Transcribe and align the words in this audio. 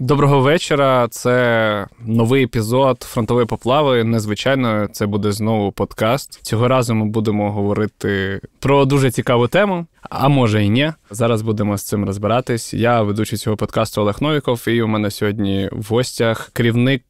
Доброго 0.00 0.40
вечора. 0.40 1.08
Це 1.10 1.86
новий 2.06 2.44
епізод 2.44 3.02
фронтової 3.02 3.46
поплави. 3.46 4.04
Незвичайно, 4.04 4.88
це 4.92 5.06
буде 5.06 5.32
знову 5.32 5.72
подкаст. 5.72 6.40
Цього 6.42 6.68
разу 6.68 6.94
ми 6.94 7.04
будемо 7.06 7.52
говорити 7.52 8.40
про 8.58 8.84
дуже 8.84 9.10
цікаву 9.10 9.48
тему. 9.48 9.86
А 10.10 10.28
може 10.28 10.64
і 10.64 10.68
ні. 10.68 10.92
Зараз 11.10 11.42
будемо 11.42 11.78
з 11.78 11.82
цим 11.82 12.04
розбиратись. 12.04 12.74
Я 12.74 13.02
ведучий 13.02 13.38
цього 13.38 13.56
подкасту 13.56 14.00
Олег 14.00 14.16
Новіков, 14.20 14.64
і 14.68 14.82
у 14.82 14.86
мене 14.86 15.10
сьогодні 15.10 15.68
в 15.72 15.86
гостях 15.90 16.50
керівник 16.52 17.02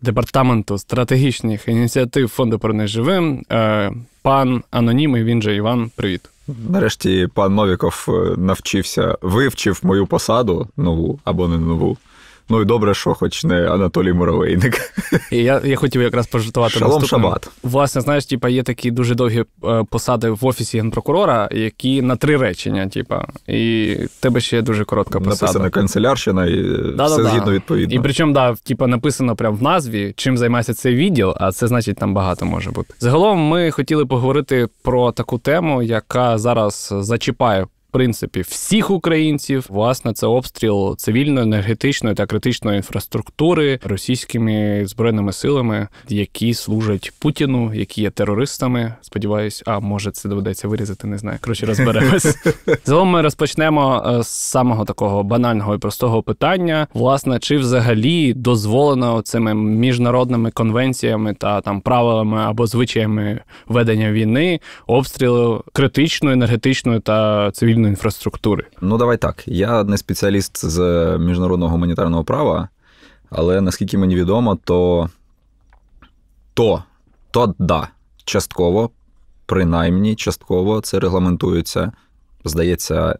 департаменту 0.00 0.78
стратегічних 0.78 1.68
ініціатив 1.68 2.28
фонду 2.28 2.58
«Повернись 2.58 2.90
живим. 2.90 3.44
Е, 3.52 3.92
пан 4.22 4.62
Анонім, 4.70 5.16
і 5.16 5.24
він 5.24 5.42
же 5.42 5.56
Іван. 5.56 5.90
Привіт. 5.96 6.20
Нарешті 6.68 7.28
пан 7.34 7.54
Новіков 7.54 8.06
е, 8.08 8.12
навчився, 8.36 9.18
вивчив 9.22 9.80
мою 9.82 10.06
посаду 10.06 10.68
нову 10.76 11.20
або 11.24 11.48
не 11.48 11.58
нову. 11.58 11.96
Ну 12.48 12.62
і 12.62 12.64
добре, 12.64 12.94
що 12.94 13.14
хоч 13.14 13.44
не 13.44 13.68
Анатолій 13.70 14.12
Муравейник. 14.12 14.92
І 15.32 15.36
Я 15.36 15.60
я 15.64 15.76
хотів 15.76 16.02
якраз 16.02 16.26
пожартувати. 16.26 16.78
Шалом 16.78 17.00
наступним. 17.00 17.22
шабат. 17.22 17.50
Власне, 17.62 18.00
знаєш, 18.00 18.26
типа, 18.26 18.48
є 18.48 18.62
такі 18.62 18.90
дуже 18.90 19.14
довгі 19.14 19.44
е, 19.64 19.84
посади 19.90 20.30
в 20.30 20.46
офісі 20.46 20.78
генпрокурора, 20.78 21.48
які 21.52 22.02
на 22.02 22.16
три 22.16 22.36
речення, 22.36 22.88
типа, 22.88 23.24
і 23.48 23.96
тебе 24.20 24.40
ще 24.40 24.62
дуже 24.62 24.84
коротка 24.84 25.20
посада. 25.20 25.46
Написано 25.46 25.70
канцелярщина 25.70 26.46
і 26.46 26.62
да, 26.96 27.06
все 27.06 27.24
згідно 27.24 27.52
відповідно. 27.52 27.94
І 27.94 27.98
причому, 28.00 28.32
да, 28.32 28.54
типа, 28.54 28.86
написано 28.86 29.36
прямо 29.36 29.56
в 29.56 29.62
назві, 29.62 30.14
чим 30.16 30.38
займається 30.38 30.74
цей 30.74 30.94
відділ, 30.94 31.34
а 31.36 31.52
це 31.52 31.66
значить 31.66 31.96
там 31.96 32.14
багато 32.14 32.46
може 32.46 32.70
бути. 32.70 32.94
Загалом 32.98 33.38
ми 33.38 33.70
хотіли 33.70 34.06
поговорити 34.06 34.68
про 34.82 35.12
таку 35.12 35.38
тему, 35.38 35.82
яка 35.82 36.38
зараз 36.38 36.94
зачіпає 36.98 37.66
принципі 37.96 38.40
всіх 38.40 38.90
українців. 38.90 39.66
Власне, 39.68 40.12
це 40.12 40.26
обстріл 40.26 40.96
цивільної, 40.96 41.46
енергетичної 41.46 42.14
та 42.16 42.26
критичної 42.26 42.76
інфраструктури 42.76 43.80
російськими 43.84 44.82
збройними 44.86 45.32
силами, 45.32 45.88
які 46.08 46.54
служать 46.54 47.12
Путіну, 47.18 47.74
які 47.74 48.02
є 48.02 48.10
терористами. 48.10 48.94
Сподіваюсь, 49.00 49.62
а 49.66 49.80
може 49.80 50.10
це 50.10 50.28
доведеться 50.28 50.68
вирізати, 50.68 51.06
не 51.06 51.18
знаю. 51.18 51.38
Коротше, 51.40 51.66
розберемось. 51.66 52.36
Загалом 52.84 53.08
ми 53.08 53.22
розпочнемо 53.22 54.04
е, 54.06 54.22
з 54.22 54.28
самого 54.28 54.84
такого 54.84 55.22
банального 55.22 55.74
і 55.74 55.78
простого 55.78 56.22
питання: 56.22 56.86
власне, 56.94 57.38
чи 57.38 57.56
взагалі 57.56 58.34
дозволено 58.34 59.22
цими 59.22 59.54
міжнародними 59.54 60.50
конвенціями 60.50 61.34
та 61.34 61.60
там 61.60 61.80
правилами 61.80 62.38
або 62.38 62.66
звичаями 62.66 63.40
ведення 63.68 64.12
війни 64.12 64.60
обстрілу 64.86 65.64
критичної, 65.72 66.34
енергетичної 66.34 67.00
та 67.00 67.50
цивільної 67.50 67.85
цивільної 67.86 67.92
інфраструктури? 67.92 68.64
Ну, 68.80 68.98
давай 68.98 69.16
так. 69.16 69.44
Я 69.46 69.84
не 69.84 69.98
спеціаліст 69.98 70.66
з 70.66 70.78
міжнародного 71.18 71.72
гуманітарного 71.72 72.24
права, 72.24 72.68
але 73.30 73.60
наскільки 73.60 73.98
мені 73.98 74.16
відомо, 74.16 74.58
то 74.64 75.10
то, 76.54 76.84
то 77.30 77.54
да, 77.58 77.88
частково, 78.24 78.90
принаймні, 79.46 80.16
частково 80.16 80.80
це 80.80 80.98
регламентується, 80.98 81.92
здається, 82.44 83.18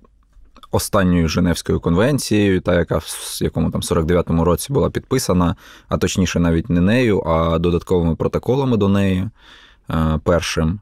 останньою 0.70 1.28
Женевською 1.28 1.80
конвенцією, 1.80 2.60
та 2.60 2.74
яка 2.74 2.98
в 2.98 3.38
якому 3.42 3.70
там 3.70 3.80
49-му 3.80 4.44
році 4.44 4.72
була 4.72 4.90
підписана, 4.90 5.56
а 5.88 5.98
точніше, 5.98 6.40
навіть 6.40 6.70
не 6.70 6.80
нею, 6.80 7.22
а 7.26 7.58
додатковими 7.58 8.16
протоколами 8.16 8.76
до 8.76 8.88
неї 8.88 9.28
е, 9.90 10.20
першим. 10.24 10.80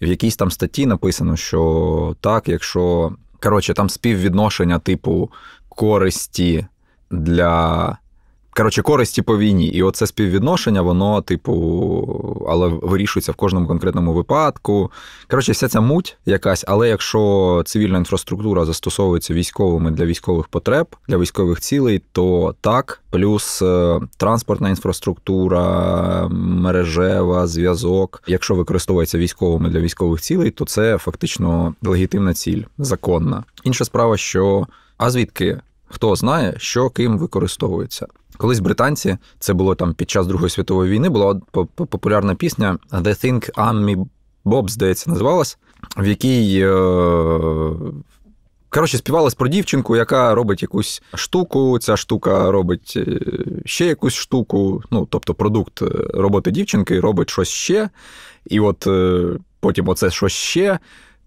В 0.00 0.06
якійсь 0.06 0.36
там 0.36 0.50
статті 0.50 0.86
написано, 0.86 1.36
що 1.36 2.16
так, 2.20 2.48
якщо 2.48 3.12
Коротше, 3.46 3.74
там 3.74 3.90
співвідношення 3.90 4.78
типу 4.78 5.30
користі 5.68 6.66
для. 7.10 7.98
Коротше, 8.56 8.82
користі 8.82 9.22
по 9.22 9.38
війні. 9.38 9.66
І 9.66 9.82
оце 9.82 10.06
співвідношення, 10.06 10.82
воно, 10.82 11.22
типу, 11.22 12.46
але 12.48 12.68
вирішується 12.68 13.32
в 13.32 13.34
кожному 13.34 13.66
конкретному 13.66 14.12
випадку. 14.12 14.90
Коротше, 15.30 15.52
вся 15.52 15.68
ця 15.68 15.80
муть 15.80 16.16
якась, 16.26 16.64
але 16.68 16.88
якщо 16.88 17.62
цивільна 17.66 17.98
інфраструктура 17.98 18.64
застосовується 18.64 19.34
військовими 19.34 19.90
для 19.90 20.04
військових 20.04 20.48
потреб, 20.48 20.86
для 21.08 21.18
військових 21.18 21.60
цілей, 21.60 22.02
то 22.12 22.54
так, 22.60 23.02
плюс 23.10 23.62
е, 23.62 24.00
транспортна 24.16 24.68
інфраструктура, 24.68 26.28
мережева, 26.30 27.46
зв'язок. 27.46 28.22
Якщо 28.26 28.54
використовується 28.54 29.18
військовими 29.18 29.68
для 29.68 29.80
військових 29.80 30.20
цілей, 30.20 30.50
то 30.50 30.64
це 30.64 30.98
фактично 30.98 31.74
легітимна 31.82 32.34
ціль, 32.34 32.62
законна. 32.78 33.44
Інша 33.64 33.84
справа, 33.84 34.16
що 34.16 34.66
а 34.98 35.10
звідки 35.10 35.60
хто 35.88 36.16
знає, 36.16 36.54
що 36.58 36.90
ким 36.90 37.18
використовується. 37.18 38.06
Колись 38.36 38.60
британці, 38.60 39.16
це 39.38 39.52
було 39.52 39.74
там 39.74 39.94
під 39.94 40.10
час 40.10 40.26
Другої 40.26 40.50
світової 40.50 40.90
війни, 40.90 41.08
була 41.08 41.40
популярна 41.76 42.34
пісня 42.34 42.78
The 42.92 43.24
Think 43.24 43.52
Army 43.52 44.06
Bob, 44.44 44.68
здається, 44.68 45.10
називалась, 45.10 45.58
в 45.96 46.06
якій. 46.06 46.60
Е, 46.60 46.70
коротше, 48.68 48.98
співалась 48.98 49.34
про 49.34 49.48
дівчинку, 49.48 49.96
яка 49.96 50.34
робить 50.34 50.62
якусь 50.62 51.02
штуку. 51.14 51.78
Ця 51.78 51.96
штука 51.96 52.50
робить 52.50 52.94
е, 52.96 53.20
ще 53.64 53.86
якусь 53.86 54.14
штуку. 54.14 54.82
Ну, 54.90 55.06
тобто, 55.10 55.34
продукт 55.34 55.82
е, 55.82 55.86
роботи 56.14 56.50
дівчинки 56.50 57.00
робить 57.00 57.30
щось 57.30 57.48
ще. 57.48 57.90
І 58.46 58.60
от 58.60 58.86
потім 59.60 59.88
оце 59.88 60.10
щось 60.10 60.32
ще 60.32 60.78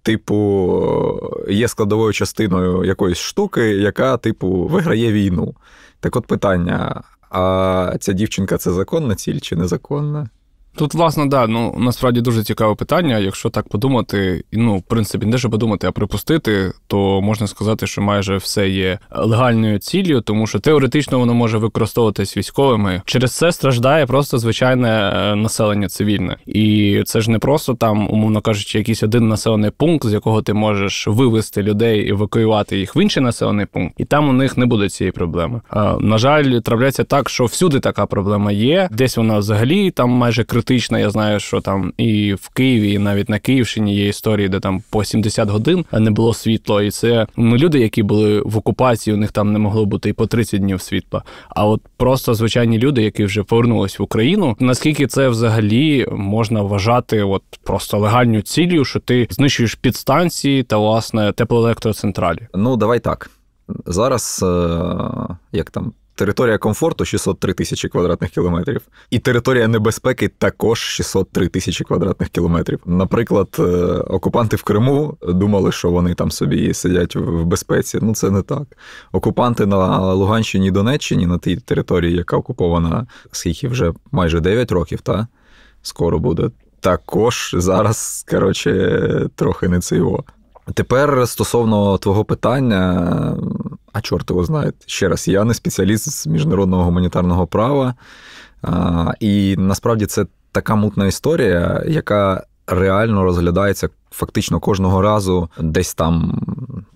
типу, 0.03 1.19
є 1.49 1.67
складовою 1.67 2.13
частиною 2.13 2.83
якоїсь 2.83 3.17
штуки, 3.17 3.61
яка, 3.61 4.17
типу, 4.17 4.49
виграє 4.49 5.11
війну. 5.11 5.55
Так 5.99 6.15
от 6.15 6.27
питання: 6.27 7.03
а 7.29 7.97
ця 7.99 8.13
дівчинка 8.13 8.57
це 8.57 8.71
законна 8.71 9.15
ціль 9.15 9.39
чи 9.39 9.55
незаконна? 9.55 10.29
Тут, 10.79 10.93
власне, 10.93 11.25
да, 11.25 11.47
ну 11.47 11.75
насправді 11.77 12.21
дуже 12.21 12.43
цікаве 12.43 12.75
питання. 12.75 13.17
Якщо 13.17 13.49
так 13.49 13.69
подумати, 13.69 14.43
ну, 14.51 14.77
в 14.77 14.81
принципі, 14.81 15.25
не 15.25 15.37
що 15.37 15.49
подумати, 15.49 15.87
а 15.87 15.91
припустити, 15.91 16.71
то 16.87 17.21
можна 17.21 17.47
сказати, 17.47 17.87
що 17.87 18.01
майже 18.01 18.37
все 18.37 18.69
є 18.69 18.99
легальною 19.11 19.79
ціллю, 19.79 20.21
тому 20.21 20.47
що 20.47 20.59
теоретично 20.59 21.19
воно 21.19 21.33
може 21.33 21.57
використовуватись 21.57 22.37
військовими. 22.37 23.01
Через 23.05 23.31
це 23.31 23.51
страждає 23.51 24.05
просто 24.05 24.37
звичайне 24.37 24.89
е, 24.89 25.35
населення 25.35 25.87
цивільне. 25.87 26.37
І 26.45 27.01
це 27.05 27.21
ж 27.21 27.31
не 27.31 27.39
просто 27.39 27.73
там, 27.73 28.09
умовно 28.09 28.41
кажучи, 28.41 28.77
якийсь 28.77 29.03
один 29.03 29.27
населений 29.27 29.71
пункт, 29.77 30.07
з 30.07 30.13
якого 30.13 30.41
ти 30.41 30.53
можеш 30.53 31.07
вивести 31.07 31.63
людей 31.63 31.99
і 31.99 32.09
евакуювати 32.09 32.79
їх 32.79 32.95
в 32.95 32.97
інший 33.01 33.23
населений 33.23 33.65
пункт, 33.65 33.95
і 33.97 34.05
там 34.05 34.29
у 34.29 34.33
них 34.33 34.57
не 34.57 34.65
буде 34.65 34.89
цієї 34.89 35.11
проблеми. 35.11 35.61
А, 35.69 35.97
На 35.99 36.17
жаль, 36.17 36.59
трапляється 36.59 37.03
так, 37.03 37.29
що 37.29 37.45
всюди 37.45 37.79
така 37.79 38.05
проблема 38.05 38.51
є. 38.51 38.89
Десь 38.91 39.17
вона 39.17 39.37
взагалі 39.37 39.91
там 39.91 40.09
майже 40.09 40.43
критична 40.43 40.68
критична. 40.69 40.99
Я 40.99 41.09
знаю, 41.09 41.39
що 41.39 41.61
там 41.61 41.93
і 41.97 42.33
в 42.33 42.49
Києві, 42.49 42.91
і 42.91 42.99
навіть 42.99 43.29
на 43.29 43.39
Київщині 43.39 43.95
є 43.95 44.07
історії, 44.07 44.49
де 44.49 44.59
там 44.59 44.83
по 44.89 45.03
70 45.03 45.49
годин 45.49 45.85
не 45.91 46.11
було 46.11 46.33
світла. 46.33 46.83
І 46.83 46.91
це 46.91 47.27
ну, 47.37 47.57
люди, 47.57 47.79
які 47.79 48.03
були 48.03 48.41
в 48.45 48.57
окупації, 48.57 49.13
у 49.13 49.17
них 49.17 49.31
там 49.31 49.53
не 49.53 49.59
могло 49.59 49.85
бути 49.85 50.09
і 50.09 50.13
по 50.13 50.27
30 50.27 50.61
днів 50.61 50.81
світла. 50.81 51.23
А 51.49 51.65
от 51.65 51.81
просто 51.97 52.33
звичайні 52.33 52.77
люди, 52.77 53.03
які 53.03 53.25
вже 53.25 53.43
повернулись 53.43 53.99
в 53.99 54.03
Україну. 54.03 54.55
Наскільки 54.59 55.07
це 55.07 55.29
взагалі 55.29 56.05
можна 56.11 56.61
вважати, 56.61 57.23
от 57.23 57.43
просто 57.63 57.97
легальною 57.97 58.41
ціллю, 58.41 58.85
що 58.85 58.99
ти 58.99 59.27
знищуєш 59.29 59.75
підстанції 59.75 60.63
та 60.63 60.77
власне 60.77 61.31
теплоелектроцентралі? 61.31 62.47
Ну 62.53 62.77
давай 62.77 62.99
так. 62.99 63.31
Зараз 63.85 64.43
е, 64.43 65.37
як 65.51 65.71
там 65.71 65.93
Територія 66.19 66.57
комфорту 66.57 67.05
603 67.05 67.53
тисячі 67.53 67.89
квадратних 67.89 68.31
кілометрів, 68.31 68.81
і 69.09 69.19
територія 69.19 69.67
небезпеки 69.67 70.27
також 70.27 70.79
603 70.79 71.47
тисячі 71.47 71.85
квадратних 71.85 72.29
кілометрів. 72.29 72.79
Наприклад, 72.85 73.55
е, 73.59 73.63
окупанти 74.07 74.55
в 74.55 74.63
Криму 74.63 75.17
думали, 75.21 75.71
що 75.71 75.91
вони 75.91 76.13
там 76.13 76.31
собі 76.31 76.73
сидять 76.73 77.15
в 77.15 77.43
безпеці. 77.43 77.99
Ну 78.01 78.15
це 78.15 78.31
не 78.31 78.41
так. 78.41 78.63
Окупанти 79.11 79.65
на 79.65 80.13
Луганщині 80.13 80.67
і 80.67 80.71
Донеччині, 80.71 81.25
на 81.25 81.37
тій 81.37 81.55
території, 81.55 82.15
яка 82.15 82.37
окупована 82.37 83.07
скільки 83.31 83.67
вже 83.67 83.93
майже 84.11 84.39
9 84.39 84.71
років, 84.71 85.01
та 85.01 85.27
скоро 85.81 86.19
буде. 86.19 86.49
Також 86.79 87.55
зараз, 87.57 88.25
коротше, 88.29 89.29
трохи 89.35 89.69
не 89.69 89.79
його. 89.91 90.23
Тепер 90.73 91.27
стосовно 91.27 91.97
твого 91.97 92.25
питання, 92.25 93.35
а 93.93 94.01
чорт 94.01 94.29
його 94.29 94.43
знає, 94.43 94.73
ще 94.85 95.09
раз, 95.09 95.27
я 95.27 95.43
не 95.43 95.53
спеціаліст 95.53 96.11
з 96.11 96.27
міжнародного 96.27 96.83
гуманітарного 96.83 97.47
права, 97.47 97.93
і 99.19 99.55
насправді 99.57 100.05
це 100.05 100.25
така 100.51 100.75
мутна 100.75 101.07
історія, 101.07 101.83
яка 101.87 102.43
реально 102.71 103.23
розглядається 103.23 103.89
фактично 104.11 104.59
кожного 104.59 105.01
разу 105.01 105.49
десь 105.59 105.93
там, 105.93 106.41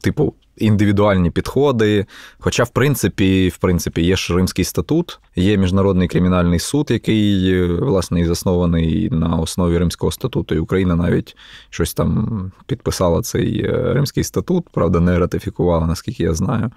типу, 0.01 0.33
індивідуальні 0.57 1.31
підходи. 1.31 2.05
Хоча, 2.39 2.63
в 2.63 2.69
принципі, 2.69 3.49
в 3.49 3.57
принципі, 3.57 4.01
є 4.01 4.15
ж 4.15 4.35
Римський 4.35 4.65
статут, 4.65 5.19
є 5.35 5.57
міжнародний 5.57 6.07
кримінальний 6.07 6.59
суд, 6.59 6.87
який 6.89 7.65
власне 7.65 8.21
і 8.21 8.25
заснований 8.25 9.09
на 9.09 9.35
основі 9.35 9.77
Римського 9.77 10.11
статуту. 10.11 10.55
І 10.55 10.59
Україна 10.59 10.95
навіть 10.95 11.35
щось 11.69 11.93
там 11.93 12.51
підписала 12.65 13.21
цей 13.21 13.65
е, 13.65 13.93
Римський 13.93 14.23
статут, 14.23 14.69
правда, 14.71 14.99
не 14.99 15.19
ратифікувала, 15.19 15.87
наскільки 15.87 16.23
я 16.23 16.33
знаю. 16.33 16.71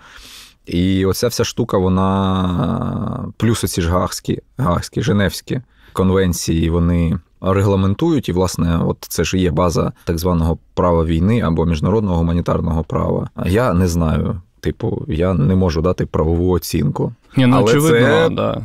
І 0.67 1.07
оця 1.07 1.29
вся 1.29 1.45
штука, 1.45 1.79
вона 1.79 3.33
плюс 3.37 3.65
оці 3.65 3.83
ж 3.83 3.91
гаагські, 3.91 4.41
гаагські, 4.59 5.03
Женевські 5.03 5.61
конвенції, 5.93 6.71
вони 6.71 7.19
регламентують, 7.41 8.29
і, 8.29 8.33
власне, 8.33 8.79
от 8.87 8.97
це 9.09 9.25
ж 9.25 9.39
є 9.39 9.51
база 9.51 9.93
так 10.05 10.19
званого 10.19 10.59
права 10.75 11.05
війни 11.05 11.41
або 11.41 11.67
міжнародного 11.67 12.17
гуманітарного 12.17 12.85
права. 12.85 13.29
Я 13.47 13.73
не 13.73 13.89
знаю. 13.89 14.41
Типу, 14.61 15.05
я 15.09 15.35
не 15.35 15.55
можу 15.55 15.83
дати 15.83 16.07
правову 16.07 16.51
оцінку. 16.51 17.13
Ні, 17.37 17.47
ну, 17.47 17.57
Але 17.57 17.65
очевидно, 17.65 18.07
це- 18.29 18.29
да. 18.35 18.63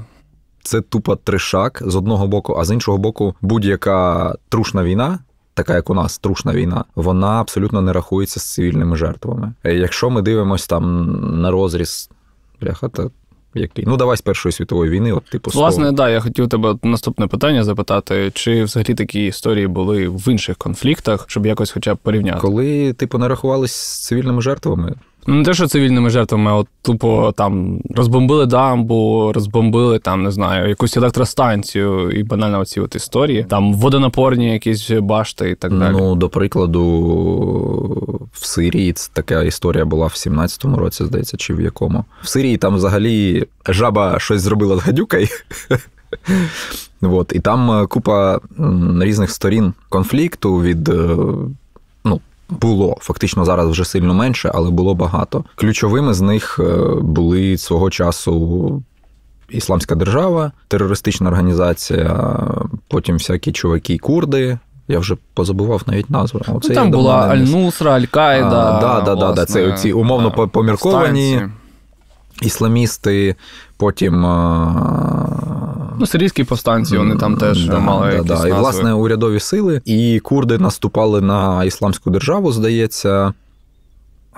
Це 0.64 0.82
тупо 0.82 1.16
тришак 1.16 1.84
з 1.86 1.96
одного 1.96 2.28
боку, 2.28 2.56
а 2.60 2.66
з 2.66 2.72
іншого 2.72 2.98
боку, 2.98 3.36
будь-яка 3.42 4.36
трушна 4.50 4.84
війна. 4.84 5.20
Така, 5.54 5.76
як 5.76 5.90
у 5.90 5.94
нас 5.94 6.18
трушна 6.18 6.54
війна, 6.54 6.86
вона 6.96 7.42
абсолютно 7.42 7.82
не 7.82 7.94
рахується 7.94 8.40
з 8.40 8.54
цивільними 8.54 8.96
жертвами. 8.96 9.54
Якщо 9.64 10.10
ми 10.10 10.22
дивимося 10.22 10.68
там 10.68 11.12
на 11.42 11.52
розріз, 11.52 12.10
бляха, 12.62 12.90
який? 13.56 13.86
Ну, 13.88 13.98
давай 13.98 14.18
з 14.18 14.22
Першої 14.22 14.54
світової 14.54 14.92
війни, 14.92 15.14
от 15.14 15.26
типу 15.26 15.52
100. 15.52 15.60
Власне, 15.60 15.92
да, 15.92 16.10
я 16.10 16.20
хотів 16.20 16.50
тебе 16.50 16.76
наступне 16.84 17.28
питання 17.28 17.64
запитати: 17.64 18.32
чи 18.34 18.64
взагалі 18.64 18.94
такі 18.94 19.26
історії 19.26 19.68
були 19.68 20.08
в 20.08 20.32
інших 20.32 20.58
конфліктах, 20.58 21.26
щоб 21.28 21.46
якось 21.46 21.72
хоча 21.72 21.96
б 21.96 21.98
порівняти? 21.98 22.40
коли 22.40 22.94
типу 22.94 23.18
нарахувались 23.18 23.72
з 23.72 24.06
цивільними 24.06 24.42
жертвами, 24.42 24.96
Ну, 25.28 25.36
не 25.36 25.44
те, 25.44 25.54
що 25.54 25.68
цивільними 25.68 26.10
жертвами, 26.10 26.52
а 26.52 26.54
от 26.54 26.68
тупо 26.82 27.34
там 27.38 27.82
розбомбили 27.96 28.46
дамбу, 28.46 29.32
розбомбили 29.36 30.00
там, 30.00 30.24
не 30.24 30.32
знаю, 30.32 30.70
якусь 30.70 30.98
електростанцію 30.98 32.12
і 32.12 32.24
банально 32.24 32.60
оці 32.60 32.80
от 32.80 32.96
історії, 32.96 33.46
там 33.50 33.74
водонапорні 33.74 34.54
якісь 34.54 34.92
башти 34.92 35.50
і 35.50 35.56
так 35.56 35.80
далі. 35.80 35.96
Ну, 36.00 36.16
до 36.16 36.30
прикладу, 36.30 36.82
в 38.34 38.46
Сирії 38.46 38.96
така 39.14 39.44
історія 39.44 39.86
була 39.86 40.08
в 40.08 40.12
17-му 40.14 40.78
році, 40.78 41.06
здається, 41.06 41.38
чи 41.38 41.54
в 41.54 41.62
якому. 41.62 42.06
В 42.22 42.28
Сирії 42.28 42.58
там 42.58 42.76
взагалі 42.76 43.46
жаба 43.70 44.20
щось 44.20 44.42
зробила 44.42 44.78
з 44.78 44.80
гадюкою. 44.80 45.28
От, 47.02 47.34
і 47.36 47.40
там 47.40 47.72
е, 47.72 47.88
купа 47.88 48.40
різних 49.02 49.32
сторін 49.32 49.74
конфлікту 49.90 50.62
від. 50.62 50.92
Ну, 52.52 52.58
було 52.62 52.98
фактично 53.00 53.46
зараз 53.46 53.70
вже 53.70 53.86
сильно 53.86 54.14
менше, 54.14 54.52
але 54.54 54.70
було 54.70 54.96
багато. 54.96 55.44
Ключовими 55.56 56.14
з 56.14 56.22
них 56.22 56.60
е, 56.60 56.78
були 57.02 57.58
свого 57.58 57.90
часу 57.90 58.84
Ісламська 59.50 59.96
держава, 59.96 60.52
терористична 60.68 61.30
організація, 61.30 62.38
потім 62.88 63.16
всякі 63.16 63.52
чуваки 63.52 63.98
курди. 63.98 64.58
Я 64.88 65.00
вже 65.00 65.16
позабував 65.34 65.82
навіть 65.86 66.10
назву. 66.10 66.42
Ну, 66.48 66.56
Оце 66.58 66.70
я 66.70 66.76
там 66.76 66.92
була 66.92 67.28
Аль-Нусра, 67.28 67.92
Аль-Каїда. 67.92 68.80
Да, 68.82 69.02
да, 69.06 69.16
да, 69.16 69.32
да, 69.32 69.46
це 69.46 69.68
оці 69.74 69.94
умовно 69.94 70.32
помірковані 70.32 71.32
повстанці. 71.32 71.56
ісламісти, 72.42 73.36
потім. 73.78 74.26
а, 74.26 75.51
Ну, 76.00 76.06
сирійські 76.06 76.44
повстанці, 76.44 76.98
вони 76.98 77.16
там 77.16 77.38
теж 77.38 77.68
да, 77.68 77.80
мали 77.80 78.08
да, 78.08 78.14
якісь 78.14 78.28
да. 78.28 78.34
назви. 78.34 78.50
І, 78.50 78.54
власне, 78.54 78.94
урядові 78.94 79.40
сили, 79.40 79.82
і 79.86 80.20
курди 80.20 80.58
наступали 80.58 81.22
на 81.22 81.64
ісламську 81.64 82.10
державу, 82.10 82.52
здається. 82.52 83.34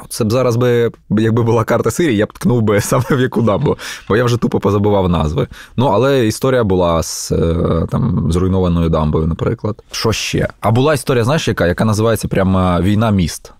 Це 0.09 0.23
б 0.23 0.31
зараз 0.31 0.55
би, 0.55 0.91
якби 1.09 1.43
була 1.43 1.63
карта 1.63 1.91
Сирії, 1.91 2.17
я 2.17 2.25
б 2.25 2.33
ткнув 2.33 2.61
би 2.61 2.81
саме 2.81 3.03
в 3.11 3.19
яку 3.19 3.41
дамбу, 3.41 3.77
бо 4.09 4.17
я 4.17 4.23
вже 4.23 4.37
тупо 4.37 4.59
позабував 4.59 5.09
назви. 5.09 5.47
Ну, 5.77 5.85
але 5.85 6.27
історія 6.27 6.63
була 6.63 7.03
з 7.03 7.31
е, 7.31 7.55
там, 7.91 8.31
зруйнованою 8.31 8.89
дамбою, 8.89 9.27
наприклад. 9.27 9.83
Що 9.91 10.11
ще? 10.11 10.47
А 10.59 10.71
була 10.71 10.93
історія, 10.93 11.23
знаєш, 11.23 11.47
яка, 11.47 11.67
яка 11.67 11.85
називається 11.85 12.27
прямо 12.27 12.81
Війна 12.81 13.11
міст. 13.11 13.53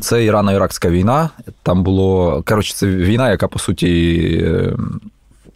Це 0.00 0.24
Ірано-Іракська 0.24 0.90
війна. 0.90 1.30
Там 1.62 1.82
було. 1.82 2.42
Коротше, 2.46 2.74
це 2.74 2.86
війна, 2.86 3.30
яка 3.30 3.48
по 3.48 3.58
суті. 3.58 4.46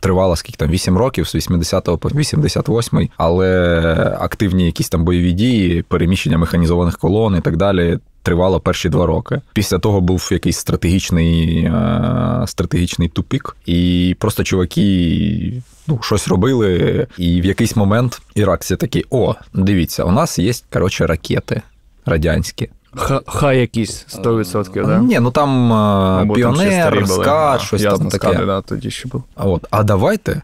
Тривала 0.01 0.37
скільки 0.37 0.57
там 0.57 0.71
8 0.71 0.99
років 0.99 1.29
з 1.29 1.35
80 1.35 1.85
по 1.85 2.09
88, 2.09 3.09
але 3.17 4.17
активні 4.21 4.67
якісь 4.67 4.89
там 4.89 5.05
бойові 5.05 5.33
дії, 5.33 5.83
переміщення 5.83 6.39
механізованих 6.39 6.99
колон 6.99 7.37
і 7.37 7.41
так 7.41 7.57
далі 7.57 7.99
тривало 8.27 8.61
перші 8.61 8.89
два 8.89 9.07
роки. 9.07 9.41
Після 9.53 9.79
того 9.79 10.01
був 10.01 10.29
якийсь 10.33 10.57
стратегічний, 10.57 11.59
е, 11.59 12.45
стратегічний 12.47 13.09
тупік, 13.09 13.57
і 13.67 14.17
просто 14.19 14.45
чуваки 14.45 15.63
ну, 15.87 15.99
щось 16.03 16.29
робили. 16.29 17.07
І 17.19 17.41
в 17.41 17.45
якийсь 17.45 17.77
момент 17.77 18.23
іракці 18.35 18.77
такі: 18.77 19.05
о, 19.11 19.35
дивіться, 19.55 20.05
у 20.05 20.13
нас 20.13 20.39
є 20.39 20.53
коротше 20.73 21.07
ракети 21.07 21.63
радянські. 22.07 22.69
Ха- 22.97 23.23
Хай 23.27 23.61
якісь 23.61 24.07
100%, 24.09 24.87
да? 24.87 24.99
Ні, 24.99 25.21
ну 25.21 25.31
там 25.31 25.73
е, 25.73 25.77
Або 26.23 26.35
ще 26.35 26.43
старі 26.53 26.99
піонер, 26.99 27.07
були. 27.07 27.59
щось 27.59 27.83
ясно, 27.83 27.99
там 27.99 28.09
таке. 28.09 28.29
скади, 28.29 28.47
да, 28.47 28.61
тоді 28.61 28.91
ще 28.91 29.09
був. 29.09 29.23
А 29.35 29.45
От, 29.45 29.67
а 29.71 29.83
давайте 29.83 30.43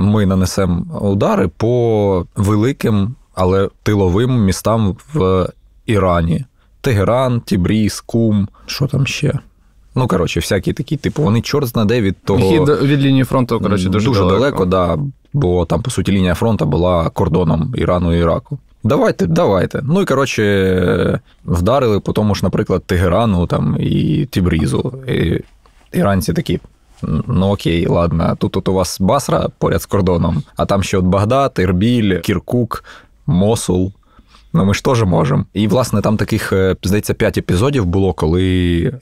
ми 0.00 0.26
нанесемо 0.26 1.00
удари 1.00 1.48
по 1.48 2.26
великим, 2.36 3.14
але 3.34 3.68
тиловим 3.82 4.44
містам 4.44 4.96
в 5.14 5.48
Ірані: 5.86 6.44
Тегеран, 6.80 7.40
Тібріз, 7.40 8.00
Кум, 8.00 8.48
що 8.66 8.86
там 8.86 9.06
ще. 9.06 9.38
Ну, 9.94 10.08
коротше, 10.08 10.40
всякі 10.40 10.72
такі, 10.72 10.96
типу, 10.96 11.22
вони 11.22 11.40
чорт 11.40 11.66
знаде 11.66 12.00
від 12.00 12.22
того. 12.24 12.40
Хід 12.40 12.68
від 12.82 13.00
лінії 13.00 13.24
фронту, 13.24 13.60
коротше, 13.60 13.88
дуже, 13.88 14.20
далеко, 14.20 14.64
да, 14.64 14.98
бо 15.32 15.64
там, 15.64 15.82
по 15.82 15.90
суті, 15.90 16.12
лінія 16.12 16.34
фронту 16.34 16.66
була 16.66 17.08
кордоном 17.08 17.74
Ірану 17.76 18.14
і 18.14 18.18
Іраку. 18.18 18.58
Давайте, 18.82 19.26
давайте. 19.26 19.80
Ну 19.82 20.02
і 20.02 20.04
коротше, 20.04 21.20
вдарили 21.44 22.00
по 22.00 22.12
тому 22.12 22.34
ж, 22.34 22.40
наприклад, 22.44 22.82
Тегерану 22.84 23.46
там, 23.46 23.76
і 23.80 24.26
Тібрізу. 24.30 24.94
І 25.08 25.40
іранці 25.92 26.32
такі. 26.32 26.60
Ну 27.26 27.46
окей, 27.46 27.86
ладно, 27.86 28.36
тут 28.38 28.56
от 28.56 28.68
у 28.68 28.72
вас 28.72 29.00
Басра 29.00 29.48
поряд 29.58 29.82
з 29.82 29.86
кордоном, 29.86 30.42
а 30.56 30.66
там 30.66 30.82
ще 30.82 30.98
от 30.98 31.04
Багдад, 31.04 31.56
Ірбіль, 31.58 32.20
Кіркук, 32.20 32.84
Мосул. 33.26 33.92
Ну, 34.52 34.64
ми 34.64 34.74
ж 34.74 34.84
теж 34.84 35.04
можемо. 35.04 35.44
І, 35.54 35.68
власне, 35.68 36.00
там 36.00 36.16
таких, 36.16 36.52
е, 36.52 36.76
здається, 36.82 37.14
п'ять 37.14 37.38
епізодів 37.38 37.86
було, 37.86 38.12
коли 38.12 38.44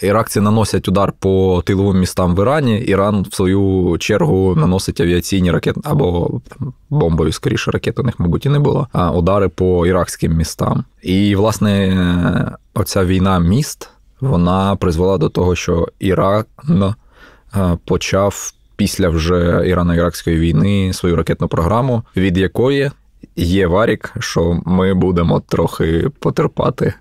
іракці 0.01 0.41
наносять 0.41 0.89
удар 0.89 1.13
по 1.19 1.63
тиловим 1.67 2.01
містам 2.01 2.35
в 2.35 2.41
Ірані, 2.41 2.79
Іран, 2.79 3.27
в 3.31 3.35
свою 3.35 3.97
чергу, 3.99 4.55
наносить 4.57 5.01
авіаційні 5.01 5.51
ракети 5.51 5.81
або 5.85 6.41
там, 6.49 6.73
бомбові, 6.91 7.33
скоріше, 7.33 7.71
ракет 7.71 7.99
у 7.99 8.03
них, 8.03 8.15
мабуть, 8.19 8.47
і 8.47 8.49
не 8.49 8.59
було, 8.59 8.89
а 8.93 9.13
удари 9.13 9.49
по 9.49 9.87
іракським 9.87 10.33
містам. 10.37 10.85
І, 11.03 11.37
власне, 11.37 12.57
оця 12.75 13.05
війна 13.05 13.39
міст 13.39 13.91
вона 14.21 14.77
призвела 14.77 15.19
до 15.19 15.29
того, 15.29 15.55
що 15.55 15.89
Іран 15.99 16.45
е, 16.69 17.79
почав 17.85 18.53
після 18.77 19.09
вже 19.09 19.63
Ірано-Іракської 19.67 20.39
війни 20.39 20.93
свою 20.93 21.17
ракетну 21.17 21.49
програму, 21.49 22.03
від 22.17 22.39
якої 22.39 22.91
є 23.37 23.67
варік, 23.67 24.15
що 24.19 24.61
ми 24.67 24.95
будемо 24.95 25.41
трохи 25.41 26.11
потерпати. 26.21 26.95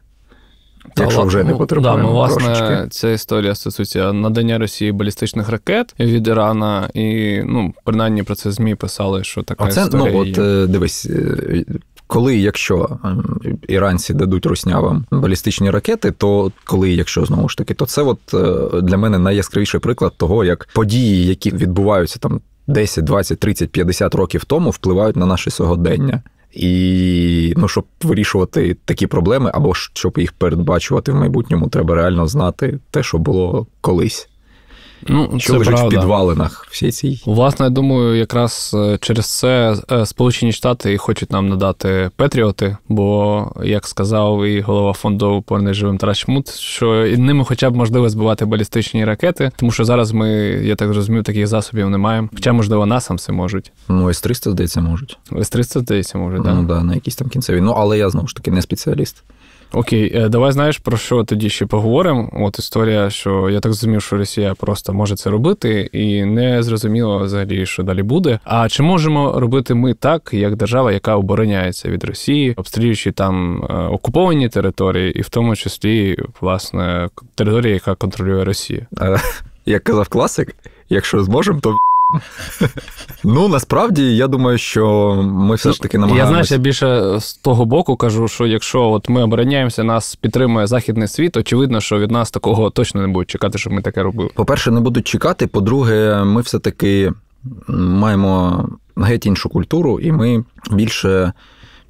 Якщо 0.98 1.24
вже 1.24 1.44
не 1.44 1.52
ну, 1.52 1.58
потерпаємо 1.58 1.98
Да, 1.98 2.08
ну, 2.08 2.14
власне, 2.14 2.44
трошечки. 2.44 2.88
ця 2.90 3.10
історія 3.10 3.56
стосується 3.56 4.14
надання 4.14 4.58
Росії 4.58 4.92
балістичних 4.92 5.50
ракет 5.50 5.96
від 6.00 6.28
Ірана, 6.28 6.90
і 6.94 7.38
ну, 7.46 7.74
принаймні 7.84 8.24
про 8.24 8.36
це 8.36 8.52
ЗМІ 8.52 8.76
писали, 8.76 9.24
що 9.24 9.44
така 9.44 9.66
Оце, 9.66 9.84
історія 9.84 10.12
ну, 10.14 10.20
от 10.20 10.38
е, 10.38 10.68
дивись, 10.68 11.06
е, 11.06 11.66
коли 12.08 12.38
якщо 12.38 13.00
ем, 13.04 13.40
іранці 13.68 14.14
дадуть 14.14 14.46
руснявам 14.46 15.06
балістичні 15.12 15.70
ракети, 15.70 16.12
то 16.12 16.52
коли, 16.66 16.92
якщо 16.92 17.26
знову 17.26 17.50
ж 17.50 17.58
таки, 17.58 17.74
то 17.74 17.86
це 17.86 18.02
от 18.02 18.34
е, 18.34 18.82
для 18.82 18.98
мене 18.98 19.18
найяскравіший 19.18 19.80
приклад 19.80 20.14
того, 20.18 20.44
як 20.44 20.68
події, 20.74 21.26
які 21.26 21.52
відбуваються 21.52 22.20
там 22.20 22.42
10, 22.68 23.06
20, 23.06 23.40
30, 23.40 23.72
50 23.72 24.16
років 24.16 24.46
тому, 24.46 24.70
впливають 24.70 25.16
на 25.16 25.26
наше 25.26 25.52
сьогодення. 25.52 26.22
І 26.54 27.54
ну, 27.58 27.68
щоб 27.68 27.86
вирішувати 28.04 28.78
такі 28.86 29.08
проблеми, 29.08 29.52
або 29.54 29.74
щоб 29.74 30.18
їх 30.18 30.34
передбачувати 30.34 31.12
в 31.12 31.16
майбутньому, 31.16 31.68
треба 31.68 31.96
реально 31.96 32.28
знати 32.28 32.80
те, 32.92 33.04
що 33.04 33.18
було 33.18 33.68
колись. 33.82 34.30
Ну, 35.08 35.40
Що 35.40 35.54
це 35.54 35.60
лежить 35.60 35.74
правда. 35.76 35.98
в 35.98 36.02
підвалинах 36.02 36.68
всій 36.72 36.92
цій. 36.92 37.22
Власне, 37.26 37.66
я 37.66 37.70
думаю, 37.70 38.16
якраз 38.16 38.72
е, 38.78 38.98
через 39.02 39.38
це 39.40 39.76
е, 39.92 40.06
Сполучені 40.06 40.52
Штати 40.52 40.94
і 40.94 40.98
хочуть 40.98 41.32
нам 41.32 41.50
надати 41.50 42.12
Петріоти, 42.16 42.78
бо, 42.90 43.52
як 43.64 43.88
сказав 43.88 44.46
і 44.46 44.62
голова 44.62 44.94
фонду 44.94 45.44
«Повернись 45.48 45.78
живим 45.78 45.98
Тарас 45.98 46.18
Чмут, 46.18 46.50
що 46.50 47.08
ними 47.18 47.44
хоча 47.46 47.70
б 47.70 47.76
можливо 47.76 48.10
збивати 48.10 48.46
балістичні 48.46 49.06
ракети, 49.06 49.52
тому 49.56 49.72
що 49.72 49.86
зараз 49.86 50.12
ми, 50.12 50.30
я 50.64 50.76
так 50.76 50.94
зрозумів, 50.94 51.24
таких 51.24 51.48
засобів 51.48 51.90
не 51.90 51.98
маємо. 51.98 52.30
Хоча, 52.34 52.54
можливо, 52.54 52.86
насам 52.86 53.18
це 53.18 53.32
можуть. 53.32 53.72
Ну, 53.90 54.10
С-300, 54.10 54.52
здається, 54.52 54.82
можуть. 54.82 55.18
С-300, 55.34 55.80
здається, 55.80 56.18
може, 56.18 56.38
так? 56.38 56.54
Ну, 56.56 56.64
да, 56.64 56.84
на 56.84 56.96
якісь 56.96 57.16
там 57.16 57.30
кінцеві. 57.30 57.62
Ну, 57.62 57.72
але 57.78 57.98
я 57.98 58.10
знову 58.10 58.28
ж 58.28 58.36
таки 58.36 58.52
не 58.52 58.62
спеціаліст. 58.62 59.24
Окей, 59.74 60.12
е, 60.16 60.30
давай 60.30 60.52
знаєш 60.52 60.78
про 60.78 60.98
що 60.98 61.24
тоді 61.24 61.50
ще 61.50 61.66
поговоримо. 61.66 62.30
От 62.34 62.60
історія, 62.60 63.10
що 63.10 63.50
я 63.50 63.60
так 63.60 63.74
зрозумів, 63.74 64.02
що 64.02 64.18
Росія 64.18 64.54
просто 64.54 64.94
може 64.94 65.16
це 65.16 65.30
робити, 65.30 65.90
і 65.92 66.26
не 66.26 66.64
зрозуміло 66.64 67.20
взагалі, 67.20 67.66
що 67.66 67.84
далі 67.84 68.04
буде. 68.04 68.40
А 68.44 68.70
чи 68.70 68.84
можемо 68.84 69.40
робити 69.40 69.74
ми 69.74 69.94
так, 69.94 70.30
як 70.34 70.56
держава, 70.56 70.92
яка 70.92 71.16
обороняється 71.16 71.90
від 71.90 72.04
Росії, 72.04 72.54
обстрілюючи 72.58 73.12
там 73.12 73.64
е, 73.64 73.74
окуповані 73.74 74.50
території, 74.50 75.20
і 75.20 75.22
в 75.22 75.30
тому 75.30 75.56
числі 75.56 76.18
власне 76.42 77.10
території, 77.36 77.74
яка 77.74 77.96
контролює 77.96 78.44
Росія? 78.44 78.88
Е, 79.02 79.20
як 79.66 79.84
казав 79.84 80.08
класик, 80.08 80.56
якщо 80.90 81.24
зможемо, 81.24 81.60
то 81.60 81.78
Ну 83.24 83.48
насправді 83.48 84.16
я 84.16 84.28
думаю, 84.28 84.58
що 84.58 85.14
ми 85.24 85.56
все 85.56 85.72
ж 85.72 85.82
таки 85.82 85.98
намагаємося. 85.98 86.26
Я 86.26 86.30
знаєш, 86.30 86.52
я 86.52 86.58
більше 86.58 87.20
з 87.20 87.34
того 87.34 87.66
боку 87.66 87.96
кажу, 87.96 88.28
що 88.28 88.48
якщо 88.48 88.84
от 88.84 89.10
ми 89.10 89.24
обороняємося, 89.24 89.84
нас 89.84 90.16
підтримує 90.16 90.68
західний 90.68 91.08
світ, 91.08 91.38
очевидно, 91.38 91.82
що 91.82 92.00
від 92.00 92.12
нас 92.12 92.32
такого 92.32 92.70
точно 92.70 93.02
не 93.02 93.08
будуть 93.08 93.30
чекати, 93.30 93.58
щоб 93.58 93.74
ми 93.74 93.82
таке 93.82 94.04
робили. 94.04 94.30
По-перше, 94.36 94.72
не 94.72 94.80
будуть 94.80 95.08
чекати. 95.08 95.48
По-друге, 95.48 96.24
ми 96.24 96.42
все-таки 96.42 97.14
маємо 97.68 98.66
геть 98.96 99.26
іншу 99.26 99.50
культуру, 99.50 100.00
і 100.00 100.12
ми 100.12 100.44
більше 100.72 101.34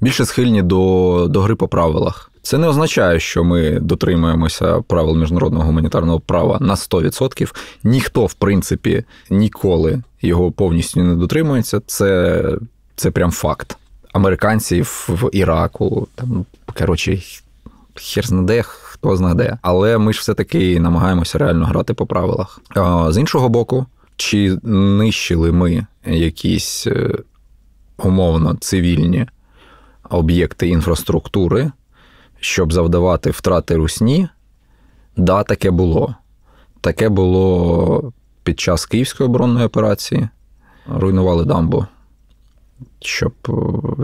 більше 0.00 0.24
схильні 0.24 0.62
до, 0.62 1.26
до 1.30 1.40
гри 1.40 1.54
по 1.54 1.68
правилах. 1.68 2.30
Це 2.48 2.58
не 2.58 2.68
означає, 2.68 3.20
що 3.20 3.44
ми 3.44 3.80
дотримуємося 3.80 4.80
правил 4.80 5.16
міжнародного 5.16 5.64
гуманітарного 5.64 6.20
права 6.20 6.58
на 6.60 6.74
100%. 6.74 7.54
Ніхто, 7.84 8.26
в 8.26 8.34
принципі, 8.34 9.04
ніколи 9.30 10.02
його 10.22 10.52
повністю 10.52 11.02
не 11.02 11.14
дотримується. 11.14 11.80
Це 11.86 12.42
це 12.96 13.10
прям 13.10 13.30
факт. 13.30 13.76
Американці 14.12 14.82
в 14.82 15.30
Іраку, 15.32 16.08
там, 16.14 16.44
коротше, 16.78 17.18
хер 17.94 18.26
знаде, 18.26 18.62
хто 18.62 19.16
знаде. 19.16 19.58
Але 19.62 19.98
ми 19.98 20.12
ж 20.12 20.20
все-таки 20.20 20.80
намагаємося 20.80 21.38
реально 21.38 21.66
грати 21.66 21.94
по 21.94 22.06
правилах. 22.06 22.60
З 23.08 23.18
іншого 23.18 23.48
боку, 23.48 23.86
чи 24.16 24.58
нищили 24.62 25.52
ми 25.52 25.86
якісь 26.06 26.86
е, 26.86 27.18
умовно 27.98 28.56
цивільні 28.60 29.26
об'єкти 30.10 30.68
інфраструктури? 30.68 31.70
Щоб 32.40 32.72
завдавати 32.72 33.30
втрати 33.30 33.76
русні, 33.76 34.28
да, 35.16 35.42
таке 35.42 35.70
було. 35.70 36.14
Таке 36.80 37.08
було 37.08 38.12
під 38.42 38.60
час 38.60 38.86
Київської 38.86 39.28
оборонної 39.28 39.66
операції. 39.66 40.28
Руйнували 40.86 41.44
дамбу, 41.44 41.86
щоб 43.00 43.32
е, 43.48 43.52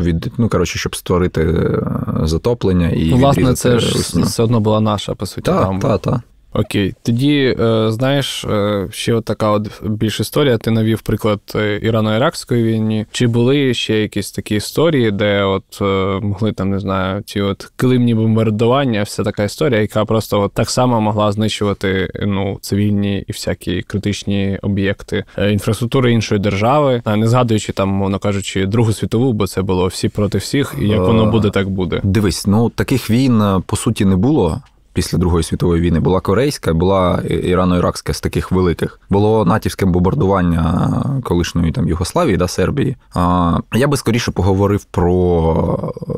від, 0.01 0.33
ну, 0.39 0.49
коротше, 0.49 0.79
щоб 0.79 0.97
створити 0.97 1.43
е, 1.43 1.83
затоплення 2.23 2.89
і. 2.89 3.13
Власне, 3.13 3.55
це 3.55 3.79
ж 3.79 4.21
все 4.23 4.43
одно 4.43 4.61
була 4.61 4.81
наша, 4.81 5.15
по 5.15 5.27
суті. 5.27 5.43
Так, 5.43 5.81
так, 5.81 6.01
так. 6.01 6.21
Окей, 6.57 6.95
тоді 7.03 7.57
е, 7.61 7.87
знаєш, 7.93 8.45
е, 8.45 8.89
ще 8.91 9.15
от 9.15 9.25
така 9.25 9.51
от 9.51 9.83
більш 9.83 10.21
історія. 10.21 10.59
Ти 10.59 10.71
навів 10.71 11.01
приклад 11.01 11.41
е, 11.55 11.81
Ірано-Іракської 11.83 12.63
війни. 12.63 13.07
Чи 13.13 13.27
були 13.27 13.75
ще 13.75 13.99
якісь 13.99 14.33
такі 14.33 14.55
історії, 14.55 15.11
де 15.11 15.43
от 15.43 15.81
могли 16.23 16.53
там 16.53 16.71
не 16.71 16.79
знаю, 16.79 17.23
ці 17.23 17.41
от 17.41 17.73
килимні 17.77 18.15
бомбардування, 18.15 19.03
вся 19.03 19.23
така 19.23 19.45
історія, 19.45 19.81
яка 19.81 20.05
просто 20.05 20.41
от 20.41 20.53
так 20.53 20.71
само 20.71 21.01
могла 21.01 21.33
знищувати 21.33 22.09
ну 22.23 22.59
цивільні 22.61 23.25
і 23.29 23.33
всякі 23.33 23.83
критичні 23.83 24.59
об'єкти 24.63 25.25
інфраструктури 25.51 26.13
іншої 26.13 26.41
держави, 26.41 27.03
не 27.07 27.29
згадуючи 27.29 27.73
там, 27.73 27.89
мовно 27.89 28.19
кажучи, 28.19 28.67
Другу 28.67 28.93
світову, 28.93 29.33
бо 29.33 29.47
це 29.47 29.63
було 29.63 29.87
всі 29.87 30.09
проти 30.09 30.39
всіх, 30.39 30.75
і 30.83 30.89
як 30.89 31.01
воно 31.01 31.27
буде, 31.27 31.51
так 31.51 31.69
буде. 31.69 32.01
Дивись, 32.03 32.47
ну 32.47 32.69
таких 32.69 33.11
війн 33.11 33.43
по 33.67 33.77
суті 33.77 34.05
не 34.05 34.17
було 34.17 34.63
після 34.95 35.19
Другої 35.19 35.45
світової 35.45 35.83
війни 35.83 36.01
була 36.01 36.21
корейська, 36.21 36.73
була 36.73 37.23
ірано-іракська 37.29 38.13
з 38.13 38.21
таких 38.21 38.53
великих. 38.53 39.01
Було 39.11 39.45
натівське 39.45 39.87
бомбардування 39.87 41.03
колишньої 41.25 41.73
там 41.73 41.89
Югославії 41.89 42.37
да, 42.37 42.49
Сербії. 42.49 42.97
А 43.15 43.59
я 43.75 43.89
би 43.89 43.97
скоріше 43.97 44.31
поговорив 44.31 44.85
про 44.85 45.93
е, 45.93 46.13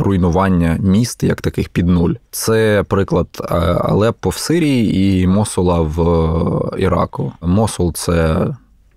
руйнування 0.00 0.76
міст 0.80 1.22
як 1.22 1.40
таких 1.40 1.68
під 1.68 1.88
нуль. 1.88 2.12
Це 2.30 2.84
приклад 2.88 3.28
е, 3.40 3.54
Алеппо 3.84 4.28
в 4.28 4.36
Сирії 4.36 5.22
і 5.22 5.26
Мосула 5.26 5.80
в 5.80 6.00
е, 6.00 6.82
Іраку. 6.82 7.32
Мосул 7.40 7.92
це 7.92 8.46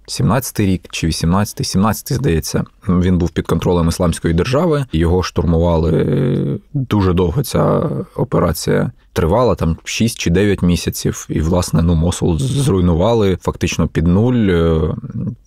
17-й 0.08 0.66
рік 0.66 0.82
чи 0.92 1.08
18-й, 1.08 1.80
17-й, 1.80 2.16
здається, 2.16 2.64
він 2.88 3.18
був 3.18 3.30
під 3.30 3.48
контролем 3.48 3.88
Ісламської 3.88 4.34
держави. 4.34 4.86
Його 4.92 5.24
штурмували 5.24 6.60
дуже 6.74 7.14
довго. 7.14 7.44
Ця 7.44 7.90
операція 8.16 8.92
тривала 9.14 9.56
там 9.56 9.78
6 9.84 10.20
чи 10.20 10.30
9 10.30 10.62
місяців. 10.62 11.26
І, 11.30 11.42
власне, 11.42 11.82
ну 11.82 11.96
Мосул 11.96 12.40
зруйнували 12.40 13.38
фактично 13.42 13.88
під 13.88 14.08
нуль. 14.08 14.50
Е, 14.50 14.82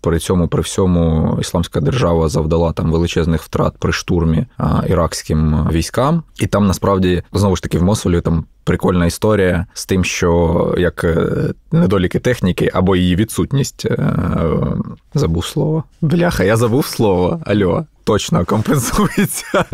при 0.01 0.19
цьому, 0.19 0.49
при 0.49 0.63
всьому, 0.63 1.37
ісламська 1.41 1.81
держава 1.81 2.29
завдала 2.29 2.73
там 2.73 2.93
величезних 2.93 3.43
втрат 3.43 3.75
при 3.79 3.93
штурмі 3.93 4.47
іракським 4.89 5.69
військам. 5.73 6.23
І 6.41 6.47
там 6.47 6.67
насправді 6.67 7.23
знову 7.33 7.57
ж 7.57 7.63
таки 7.63 7.79
в 7.79 7.83
Мосулі 7.83 8.21
там 8.21 8.45
прикольна 8.69 9.07
історія 9.07 9.67
з 9.75 9.87
тим, 9.87 10.05
що 10.05 10.75
як 10.79 11.05
е, 11.05 11.27
недоліки 11.73 12.19
техніки 12.19 12.71
або 12.75 12.97
її 12.97 13.17
відсутність 13.17 13.87
е, 13.87 14.15
забув 15.15 15.45
слово. 15.45 15.85
Бляха, 16.01 16.45
я 16.45 16.57
забув 16.57 16.87
слово. 16.87 17.41
Альо, 17.47 17.87
точно 18.05 18.45
компенсується. 18.45 19.65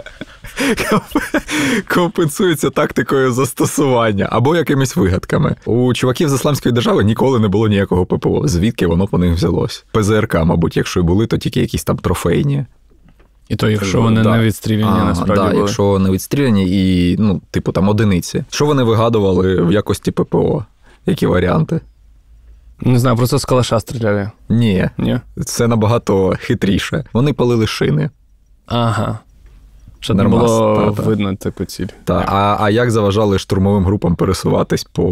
Компенсується 1.94 2.70
тактикою 2.70 3.32
застосування 3.32 4.28
або 4.30 4.56
якимись 4.56 4.96
вигадками. 4.96 5.56
У 5.64 5.94
чуваків 5.94 6.28
з 6.28 6.34
ісламської 6.34 6.72
держави 6.72 7.04
ніколи 7.04 7.38
не 7.38 7.48
було 7.48 7.68
ніякого 7.68 8.06
ППО. 8.06 8.48
Звідки 8.48 8.86
воно 8.86 9.06
по 9.06 9.18
них 9.18 9.34
взялось? 9.34 9.84
ПЗРК, 9.92 10.34
мабуть, 10.34 10.76
якщо 10.76 11.00
й 11.00 11.02
були, 11.02 11.26
то 11.26 11.38
тільки 11.38 11.60
якісь 11.60 11.84
там 11.84 11.96
трофейні. 11.96 12.66
І 13.48 13.56
то, 13.56 13.70
якщо 13.70 14.02
вони 14.02 14.22
да. 14.22 14.36
не 14.36 14.44
відстріляні, 14.44 15.00
а, 15.00 15.04
насправді. 15.04 15.54
Да, 15.56 15.60
якщо 15.60 15.98
не 15.98 16.10
відстріляні 16.10 16.66
і, 16.68 17.16
ну, 17.18 17.40
типу, 17.50 17.72
там 17.72 17.88
одиниці. 17.88 18.44
Що 18.50 18.66
вони 18.66 18.82
вигадували 18.82 19.62
в 19.62 19.72
якості 19.72 20.10
ППО? 20.10 20.64
Які 21.06 21.26
варіанти? 21.26 21.80
Не 22.80 22.98
знаю, 22.98 23.16
просто 23.16 23.38
з 23.38 23.44
калаша 23.44 23.80
стріляли. 23.80 24.30
Ні. 24.48 24.88
Ні. 24.98 25.20
Це 25.44 25.66
набагато 25.68 26.34
хитріше. 26.40 27.04
Вони 27.12 27.32
палили 27.32 27.66
шини. 27.66 28.10
Ага. 28.66 29.18
Щоб 30.00 30.16
не 30.16 30.24
було 30.24 30.92
та, 30.96 31.02
видно 31.02 31.36
таку 31.36 31.64
ціль. 31.64 31.86
Так. 32.04 32.24
А 32.28 32.56
а 32.60 32.70
як 32.70 32.90
заважали 32.90 33.38
штурмовим 33.38 33.84
групам 33.84 34.16
пересуватись 34.16 34.84
по 34.84 35.02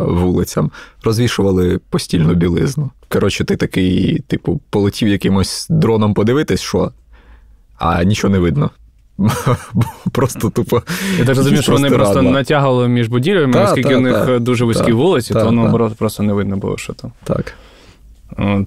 вулицям? 0.00 0.70
Розвішували 1.04 1.80
постільну 1.90 2.34
білизну. 2.34 2.90
Коротше, 3.08 3.44
ти 3.44 3.56
такий, 3.56 4.18
типу, 4.18 4.60
полетів 4.70 5.08
якимось 5.08 5.66
дроном 5.70 6.14
подивитись, 6.14 6.60
що, 6.60 6.92
а 7.82 8.04
нічого 8.04 8.32
не 8.32 8.38
видно. 8.38 8.70
Просто 10.12 10.50
тупо. 10.50 10.82
Я 11.18 11.24
так 11.24 11.36
розумію, 11.36 11.62
що 11.62 11.72
вони 11.72 11.90
просто 11.90 12.22
натягували 12.22 12.88
між 12.88 13.08
будівлями, 13.08 13.64
оскільки 13.64 13.96
у 13.96 14.00
них 14.00 14.40
дуже 14.40 14.64
вузькі 14.64 14.92
вулиці, 14.92 15.34
то 15.34 15.52
наоборот 15.52 15.94
просто 15.94 16.22
не 16.22 16.32
видно 16.32 16.56
було, 16.56 16.78
що 16.78 16.92
там. 16.92 17.12
Так. 17.24 17.54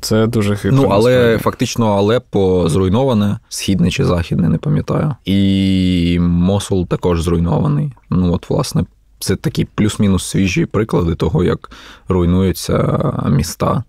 Це 0.01 0.27
дуже 0.27 0.55
хитро. 0.55 0.77
Ну, 0.77 0.87
але 0.91 1.11
насправді. 1.11 1.43
фактично 1.43 1.85
Алеппо 1.85 2.69
зруйноване, 2.69 3.39
східне 3.49 3.91
чи 3.91 4.05
західне, 4.05 4.49
не 4.49 4.57
пам'ятаю. 4.57 5.15
І 5.25 6.17
Мосул 6.21 6.87
також 6.87 7.21
зруйнований. 7.21 7.93
Ну, 8.09 8.33
от, 8.33 8.49
власне, 8.49 8.85
це 9.19 9.35
такі 9.35 9.65
плюс-мінус 9.75 10.25
свіжі 10.25 10.65
приклади 10.65 11.15
того, 11.15 11.43
як 11.43 11.71
руйнуються 12.07 12.99
міста. 13.29 13.83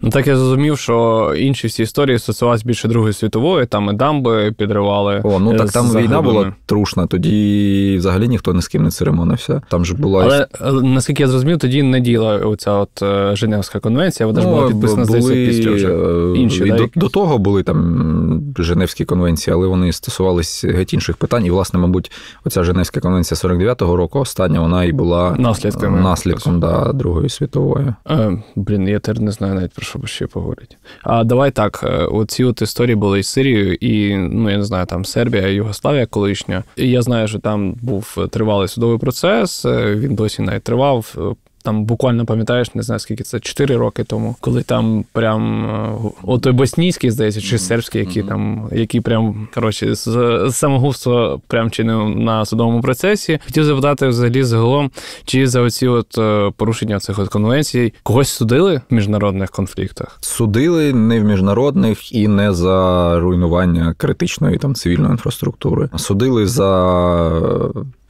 Ну, 0.00 0.10
так 0.10 0.26
я 0.26 0.36
зрозумів, 0.36 0.78
що 0.78 1.34
інші 1.38 1.66
всі 1.66 1.82
історії 1.82 2.18
стосувалися 2.18 2.64
більше 2.66 2.88
Другої 2.88 3.12
світової, 3.12 3.66
там 3.66 3.90
і 3.90 3.92
дамби 3.92 4.52
підривали. 4.52 5.20
О, 5.24 5.38
ну 5.38 5.56
так 5.56 5.70
там 5.70 5.86
війна 5.86 6.22
була 6.22 6.52
трушна, 6.66 7.06
тоді 7.06 7.96
взагалі 7.98 8.28
ніхто 8.28 8.52
ні 8.52 8.62
з 8.62 8.68
ким 8.68 8.82
не 8.82 8.90
церемонився. 8.90 9.62
Там 9.68 9.84
же 9.84 9.94
була. 9.94 10.46
Але 10.60 10.82
наскільки 10.82 11.22
я 11.22 11.28
зрозумів, 11.28 11.58
тоді 11.58 11.82
не 11.82 12.00
діла 12.00 12.36
оця 12.36 12.72
от 12.72 13.02
е, 13.02 13.36
Женевська 13.36 13.80
конвенція, 13.80 14.26
вона 14.26 14.40
ну, 14.40 14.48
ж 14.48 14.54
була 14.54 14.68
підписана 14.68 15.04
були... 15.04 15.22
здається, 15.22 15.56
після 15.56 15.70
вже 15.70 15.88
е, 15.88 16.38
інші. 16.38 16.64
І 16.64 16.70
да, 16.70 16.76
до, 16.76 16.88
до 16.94 17.08
того 17.08 17.38
були 17.38 17.62
там 17.62 18.54
Женевські 18.58 19.04
конвенції, 19.04 19.54
але 19.54 19.66
вони 19.66 19.92
стосувалися 19.92 20.68
геть 20.68 20.94
інших 20.94 21.16
питань. 21.16 21.46
І, 21.46 21.50
власне, 21.50 21.80
мабуть, 21.80 22.12
оця 22.44 22.64
Женевська 22.64 23.00
конвенція 23.00 23.50
49-го 23.50 23.96
року, 23.96 24.18
остання, 24.18 24.60
вона 24.60 24.84
і 24.84 24.92
була 24.92 25.36
наслідком, 25.38 26.02
наслідком 26.02 26.60
да, 26.60 26.92
Другої 26.92 27.28
світової. 27.28 27.86
Е, 28.10 28.42
Блін, 28.56 28.88
я 28.88 28.98
тепер 28.98 29.22
не 29.22 29.32
знаю 29.32 29.54
навіть 29.54 29.72
про 29.72 29.85
що 29.86 30.06
ще 30.06 30.26
поговорити. 30.26 30.76
А 31.02 31.24
давай 31.24 31.50
так: 31.50 31.80
е, 31.82 31.88
оці 31.88 32.44
от 32.44 32.62
історії 32.62 32.96
були 32.96 33.18
із 33.18 33.26
Сирією, 33.26 33.74
і 33.74 34.16
ну 34.16 34.50
я 34.50 34.56
не 34.56 34.64
знаю, 34.64 34.86
там 34.86 35.04
Сербія, 35.04 35.48
Югославія 35.48 36.06
колишня. 36.06 36.62
І 36.76 36.90
я 36.90 37.02
знаю, 37.02 37.28
що 37.28 37.38
там 37.38 37.72
був 37.72 38.28
тривалий 38.30 38.68
судовий 38.68 38.98
процес. 38.98 39.64
Е, 39.64 39.94
він 39.94 40.14
досі 40.14 40.42
навіть 40.42 40.62
тривав. 40.62 41.36
Там 41.66 41.84
буквально 41.84 42.26
пам'ятаєш, 42.26 42.74
не 42.74 42.82
знаю 42.82 42.98
скільки 42.98 43.24
це 43.24 43.40
4 43.40 43.76
роки 43.76 44.04
тому, 44.04 44.36
коли 44.40 44.62
там 44.62 45.04
прям 45.12 45.64
е, 45.64 46.10
о 46.22 46.38
той 46.38 46.52
боснійський, 46.52 47.10
здається, 47.10 47.40
чи 47.40 47.58
сербський, 47.58 48.00
які 48.00 48.22
там, 48.22 48.68
які 48.72 49.00
прям 49.00 49.48
коротше 49.54 49.94
з 49.94 50.48
самогубства 50.52 51.38
прям 51.46 51.70
чинив 51.70 52.08
на 52.08 52.44
судовому 52.44 52.80
процесі. 52.80 53.38
Хотів 53.46 53.64
запитати 53.64 54.08
взагалі 54.08 54.42
загалом, 54.42 54.90
чи 55.24 55.46
за 55.46 55.60
оці 55.60 55.86
от 55.86 56.18
е, 56.18 56.50
порушення 56.56 57.00
цих 57.00 57.18
от 57.18 57.28
конвенцій 57.28 57.92
когось 58.02 58.28
судили 58.28 58.80
в 58.90 58.94
міжнародних 58.94 59.50
конфліктах? 59.50 60.18
Судили 60.20 60.92
не 60.92 61.20
в 61.20 61.24
міжнародних 61.24 62.12
і 62.12 62.28
не 62.28 62.52
за 62.52 63.20
руйнування 63.20 63.94
критичної 63.98 64.58
там 64.58 64.74
цивільної 64.74 65.10
інфраструктури. 65.10 65.88
Судили 65.96 66.46
за 66.46 66.66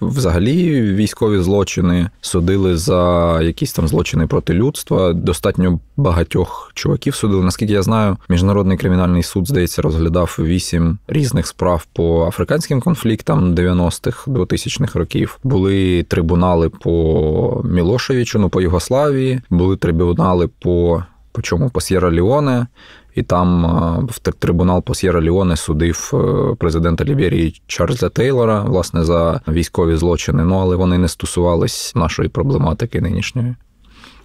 взагалі 0.00 0.82
військові 0.82 1.38
злочини, 1.38 2.10
судили 2.20 2.76
за 2.76 3.42
якісь 3.42 3.72
там 3.72 3.88
злочини 3.88 4.26
проти 4.26 4.52
людства. 4.52 5.12
Достатньо 5.12 5.80
багатьох 5.96 6.70
чуваків 6.74 7.14
судили. 7.14 7.44
Наскільки 7.44 7.72
я 7.72 7.82
знаю, 7.82 8.16
міжнародний 8.28 8.78
кримінальний 8.78 9.22
суд 9.22 9.48
здається 9.48 9.82
розглядав 9.82 10.36
вісім 10.40 10.98
різних 11.08 11.46
справ 11.46 11.86
по 11.92 12.26
африканським 12.26 12.80
конфліктам 12.80 13.54
90-х 13.54 14.28
2000-х 14.28 14.98
років. 14.98 15.38
Були 15.44 16.02
трибунали 16.02 16.68
по 16.68 17.62
Мілошевичу, 17.64 18.38
ну 18.38 18.48
по 18.48 18.60
Югославії, 18.60 19.40
були 19.50 19.76
трибунали 19.76 20.48
по 20.48 21.04
по 21.36 21.42
чому 21.42 21.70
по 21.70 21.80
Сєра 21.80 22.10
Ліоне. 22.10 22.66
І 23.14 23.22
там 23.22 23.66
в 24.10 24.18
трибунал 24.18 24.82
по 24.82 24.94
Сєра 24.94 25.20
Ліоне 25.20 25.56
судив 25.56 26.10
е, 26.14 26.54
президента 26.54 27.04
Ліберії 27.04 27.62
Чарльза 27.66 28.08
Тейлора, 28.08 28.60
власне, 28.60 29.04
за 29.04 29.40
військові 29.48 29.96
злочини. 29.96 30.44
Ну 30.44 30.54
але 30.54 30.76
вони 30.76 30.98
не 30.98 31.08
стосувались 31.08 31.94
нашої 31.94 32.28
проблематики 32.28 33.00
нинішньої. 33.00 33.54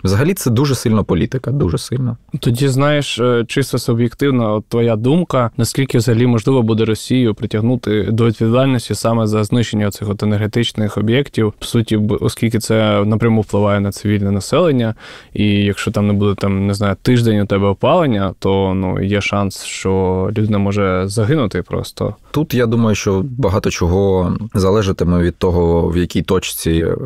Взагалі, 0.04 0.34
це 0.34 0.50
дуже 0.52 0.76
сильно 0.76 1.04
політика, 1.04 1.52
дуже 1.52 1.78
сильно. 1.78 2.18
Тоді 2.40 2.68
знаєш, 2.68 3.20
е, 3.20 3.46
чисто 3.48 3.78
суб'єктивно, 3.78 4.56
от 4.56 4.66
твоя 4.66 4.96
думка, 4.96 5.52
наскільки 5.58 5.98
взагалі 5.98 6.28
можливо 6.28 6.62
буде 6.62 6.86
Росію 6.86 7.34
притягнути 7.34 8.04
до 8.04 8.26
відповідальності 8.26 8.96
саме 8.96 9.28
за 9.28 9.44
знищення 9.44 9.92
цих 9.92 10.10
от 10.10 10.24
енергетичних 10.24 10.98
об'єктів, 10.98 11.54
по 11.60 11.66
суті, 11.66 11.98
оскільки 12.22 12.60
це 12.60 13.06
напряму 13.06 13.42
впливає 13.42 13.80
на 13.80 13.92
цивільне 13.92 14.32
населення, 14.32 14.96
і 15.34 15.48
якщо 15.48 15.92
там 15.92 16.08
не 16.08 16.14
буде 16.14 16.36
там, 16.36 16.68
не 16.68 16.74
знаю, 16.74 16.96
тиждень 17.02 17.40
у 17.42 17.46
тебе 17.46 17.68
опалення, 17.68 18.34
то 18.40 18.74
ну 18.74 19.02
є 19.02 19.22
шанс, 19.22 19.64
що 19.64 20.30
людина 20.38 20.58
може 20.58 21.04
загинути 21.06 21.62
просто. 21.62 22.16
Тут 22.32 22.54
я 22.54 22.66
думаю, 22.66 22.96
що 22.96 23.26
багато 23.38 23.70
чого 23.70 24.38
залежатиме 24.54 25.22
від 25.22 25.36
того, 25.36 25.90
в 25.90 25.98
якій 25.98 26.22
точці 26.22 26.72
е, 26.72 26.98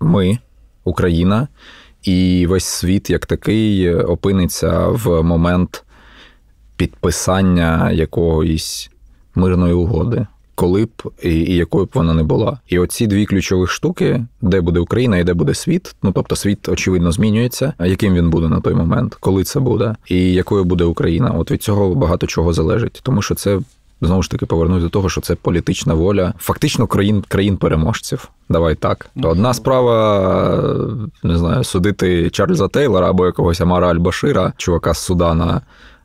ми, 0.00 0.38
Україна 0.84 1.48
і 2.06 2.46
весь 2.46 2.64
світ 2.64 3.10
як 3.10 3.26
такий 3.26 3.94
опиниться 3.94 4.88
в 4.88 5.22
момент 5.22 5.84
підписання 6.76 7.90
якоїсь 7.90 8.90
мирної 9.34 9.72
угоди, 9.72 10.26
коли 10.54 10.84
б 10.84 10.90
і, 11.22 11.30
і 11.30 11.56
якою 11.56 11.86
б 11.86 11.90
вона 11.94 12.14
не 12.14 12.22
була. 12.22 12.58
І 12.68 12.78
оці 12.78 13.06
дві 13.06 13.26
ключові 13.26 13.66
штуки, 13.66 14.24
де 14.40 14.60
буде 14.60 14.80
Україна 14.80 15.18
і 15.18 15.24
де 15.24 15.34
буде 15.34 15.54
світ. 15.54 15.94
Ну 16.02 16.12
тобто 16.12 16.36
світ 16.36 16.68
очевидно 16.68 17.12
змінюється. 17.12 17.72
А 17.78 17.86
яким 17.86 18.14
він 18.14 18.30
буде 18.30 18.48
на 18.48 18.60
той 18.60 18.74
момент, 18.74 19.14
коли 19.20 19.44
це 19.44 19.60
буде, 19.60 19.96
і 20.08 20.32
якою 20.32 20.64
буде 20.64 20.84
Україна? 20.84 21.30
От 21.30 21.50
від 21.50 21.62
цього 21.62 21.94
багато 21.94 22.26
чого 22.26 22.52
залежить, 22.52 23.00
тому 23.02 23.22
що 23.22 23.34
це 23.34 23.60
знову 24.00 24.22
ж 24.22 24.30
таки 24.30 24.46
повернусь 24.46 24.82
до 24.82 24.88
того, 24.88 25.08
що 25.08 25.20
це 25.20 25.34
політична 25.34 25.94
воля, 25.94 26.34
фактично 26.38 26.86
країн 26.86 27.24
країн-переможців. 27.28 28.28
Давай 28.48 28.74
так. 28.74 29.06
Одна 29.22 29.54
справа, 29.54 30.88
не 31.22 31.38
знаю, 31.38 31.64
судити 31.64 32.30
Чарльза 32.30 32.68
Тейлора 32.68 33.10
або 33.10 33.26
якогось 33.26 33.60
Амара 33.60 33.88
Аль-Башира, 33.88 34.52
чувака 34.56 34.94
з 34.94 34.98
Судана. 34.98 35.60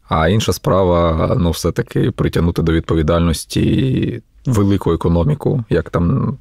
А 0.09 0.27
інша 0.27 0.53
справа, 0.53 1.35
ну, 1.39 1.51
все-таки 1.51 2.11
притягнути 2.11 2.61
до 2.61 2.71
відповідальності 2.71 4.21
велику 4.45 4.93
економіку, 4.93 5.63
як 5.69 5.89
там 5.89 6.37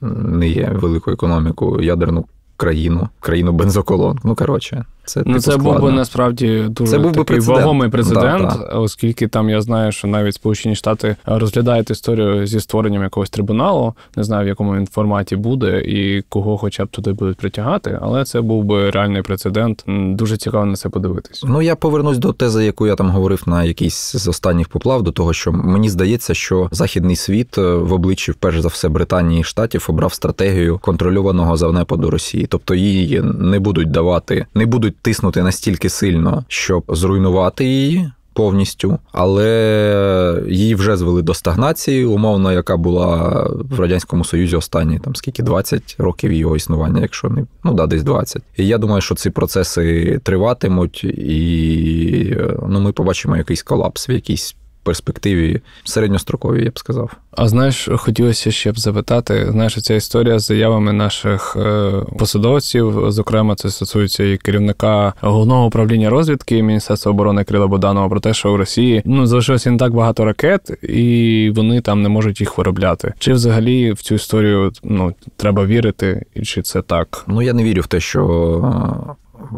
не 0.00 0.48
є 0.48 0.70
велику 0.74 1.10
економіку, 1.10 1.80
ядерну 1.80 2.24
країну, 2.56 3.08
країну 3.20 3.52
бензоколон. 3.52 4.18
Ну 4.24 4.34
коротше, 4.34 4.84
це 5.04 5.22
ну, 5.26 5.32
типу, 5.32 5.40
це 5.40 5.56
був 5.56 5.80
би 5.80 5.92
насправді 5.92 6.66
дуже 6.68 6.90
це 6.90 6.98
був 6.98 7.12
такий 7.12 7.38
би 7.38 7.44
вагомий 7.44 7.88
президент, 7.88 8.48
да, 8.48 8.56
да. 8.56 8.78
оскільки 8.78 9.28
там 9.28 9.50
я 9.50 9.60
знаю, 9.60 9.92
що 9.92 10.08
навіть 10.08 10.34
Сполучені 10.34 10.74
Штати 10.74 11.16
розглядають 11.26 11.90
історію 11.90 12.46
зі 12.46 12.60
створенням 12.60 13.02
якогось 13.02 13.30
трибуналу. 13.30 13.94
Не 14.16 14.24
знаю, 14.24 14.44
в 14.44 14.48
якому 14.48 14.74
він 14.76 14.86
форматі 14.86 15.36
буде 15.36 15.80
і 15.80 16.22
кого, 16.28 16.58
хоча 16.58 16.84
б 16.84 16.88
туди 16.88 17.12
будуть 17.12 17.36
притягати, 17.36 17.98
але 18.02 18.24
це 18.24 18.40
був 18.40 18.64
би 18.64 18.90
реальний 18.90 19.22
прецедент. 19.22 19.84
Дуже 19.88 20.36
цікаво 20.36 20.64
на 20.64 20.76
це 20.76 20.88
подивитись. 20.88 21.44
Ну 21.46 21.62
я 21.62 21.76
повернусь 21.76 22.18
до 22.18 22.32
тези, 22.32 22.64
яку 22.64 22.86
я 22.86 22.94
там 22.94 23.10
говорив 23.10 23.42
на 23.46 23.64
якийсь 23.64 24.16
з 24.16 24.28
останніх 24.28 24.68
поплав, 24.68 25.02
до 25.02 25.12
того, 25.12 25.32
що 25.32 25.52
мені 25.52 25.88
здається, 25.88 26.34
що 26.34 26.68
західний 26.70 27.16
світ 27.16 27.58
е, 27.58 27.74
в 27.74 27.92
обличчі, 27.92 28.34
перш 28.40 28.60
за 28.60 28.68
все, 28.68 28.88
Британії 28.88 29.40
і 29.40 29.44
Штатів 29.44 29.86
обрав 29.88 30.12
стратегію 30.12 30.78
контрольованого 30.78 31.56
завнепаду 31.56 32.10
Росії, 32.10 32.46
тобто 32.46 32.74
її 32.74 33.22
не 33.22 33.58
будуть 33.58 33.90
давати, 33.90 34.46
не 34.54 34.66
будуть 34.66 34.91
будуть 34.92 35.02
тиснути 35.02 35.42
настільки 35.42 35.88
сильно, 35.88 36.44
щоб 36.48 36.84
зруйнувати 36.88 37.64
її. 37.64 38.10
Повністю, 38.34 38.98
але 39.12 40.42
її 40.48 40.74
вже 40.74 40.96
звели 40.96 41.22
до 41.22 41.34
стагнації, 41.34 42.04
умовно, 42.04 42.52
яка 42.52 42.76
була 42.76 43.42
в 43.70 43.80
радянському 43.80 44.24
союзі 44.24 44.56
останні 44.56 44.98
там 44.98 45.16
скільки 45.16 45.42
20 45.42 45.96
років 45.98 46.32
його 46.32 46.56
існування, 46.56 47.00
якщо 47.00 47.28
не 47.28 47.46
ну 47.64 47.74
да, 47.74 47.86
десь 47.86 48.02
20. 48.02 48.42
І 48.56 48.66
я 48.66 48.78
думаю, 48.78 49.00
що 49.00 49.14
ці 49.14 49.30
процеси 49.30 50.20
триватимуть, 50.22 51.04
і 51.04 52.36
ну 52.68 52.80
ми 52.80 52.92
побачимо 52.92 53.36
якийсь 53.36 53.62
колапс 53.62 54.08
в 54.08 54.10
якійсь 54.10 54.56
перспективі 54.82 55.60
середньостроковій, 55.84 56.64
я 56.64 56.70
б 56.70 56.78
сказав. 56.78 57.10
А 57.36 57.48
знаєш, 57.48 57.88
хотілося 57.96 58.50
ще 58.50 58.72
б 58.72 58.78
запитати, 58.78 59.48
знаєш, 59.50 59.82
ця 59.82 59.94
історія 59.94 60.38
з 60.38 60.46
заявами 60.46 60.92
наших 60.92 61.56
е, 61.56 61.92
посадовців, 62.18 63.04
зокрема, 63.08 63.54
це 63.54 63.70
стосується 63.70 64.24
і 64.24 64.36
керівника 64.36 65.12
головного 65.20 65.66
управління 65.66 66.10
розвідки 66.10 66.62
Міністерства 66.62 67.12
оборони 67.12 67.44
Крила 67.44 67.66
Боданова 67.66 68.08
про 68.08 68.20
те, 68.20 68.34
що 68.34 68.52
в 68.52 68.56
Росії 68.56 69.02
ну 69.04 69.26
залишилося 69.26 69.70
не 69.70 69.78
так 69.78 69.92
багато 69.94 70.24
ракет, 70.24 70.70
і 70.82 71.52
вони 71.56 71.80
там 71.80 72.02
не 72.02 72.08
можуть 72.08 72.40
їх 72.40 72.58
виробляти. 72.58 73.14
Чи 73.18 73.32
взагалі 73.32 73.92
в 73.92 74.02
цю 74.02 74.14
історію 74.14 74.72
ну 74.82 75.14
треба 75.36 75.66
вірити, 75.66 76.26
і 76.34 76.42
чи 76.42 76.62
це 76.62 76.82
так? 76.82 77.24
Ну 77.26 77.42
я 77.42 77.52
не 77.52 77.64
вірю 77.64 77.82
в 77.82 77.86
те, 77.86 78.00
що 78.00 78.22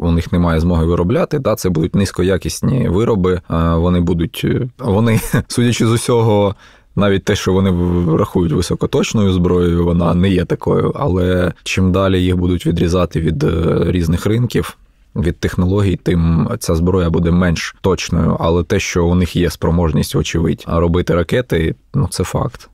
у 0.01 0.13
них 0.13 0.33
немає 0.33 0.61
змоги 0.61 0.87
виробляти. 0.87 1.39
Да, 1.39 1.55
Це 1.55 1.69
будуть 1.69 1.95
низькоякісні 1.95 2.89
вироби. 2.89 3.41
Вони 3.49 4.01
будуть, 4.01 4.43
е, 4.45 4.69
вони, 4.79 5.21
судячи 5.49 5.87
з 5.87 5.91
усього. 5.91 6.55
Навіть 6.97 7.25
те, 7.25 7.37
що 7.37 7.53
вони 7.53 7.71
рахують 8.19 8.53
високоточною 8.53 9.33
зброєю, 9.33 9.85
вона 9.85 10.15
не 10.15 10.29
є 10.29 10.45
такою. 10.45 10.93
Але 10.95 11.53
чим 11.63 11.93
далі 11.93 12.23
їх 12.23 12.37
будуть 12.37 12.67
відрізати 12.67 13.21
від 13.21 13.45
е, 13.45 13.85
різних 13.87 14.27
ринків, 14.27 14.77
від 15.17 15.39
технологій, 15.39 15.97
тим 15.97 16.49
ця 16.59 16.75
зброя 16.75 17.11
буде 17.11 17.31
менш 17.31 17.75
точною. 17.81 18.37
Але 18.41 18.65
те, 18.65 18.81
що 18.81 19.07
у 19.07 19.15
них 19.15 19.37
є 19.37 19.51
спроможність, 19.51 20.17
очевидь, 20.17 20.65
робити 20.67 21.15
ракети, 21.15 21.75
ну 21.95 22.09
це 22.11 22.25
факт. 22.25 22.71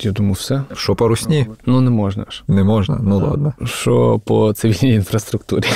Я 0.00 0.12
думаю, 0.12 0.32
все. 0.32 0.62
Що 0.72 0.94
по 0.94 1.08
русні? 1.08 1.46
Ну, 1.66 1.80
не 1.80 1.90
можна 1.90 2.24
ж. 2.30 2.42
Не 2.48 2.64
можна, 2.64 3.00
ну 3.02 3.18
ладно. 3.18 3.52
Що 3.64 4.20
по 4.24 4.52
цивільній 4.52 4.94
інфраструктурі? 4.94 5.66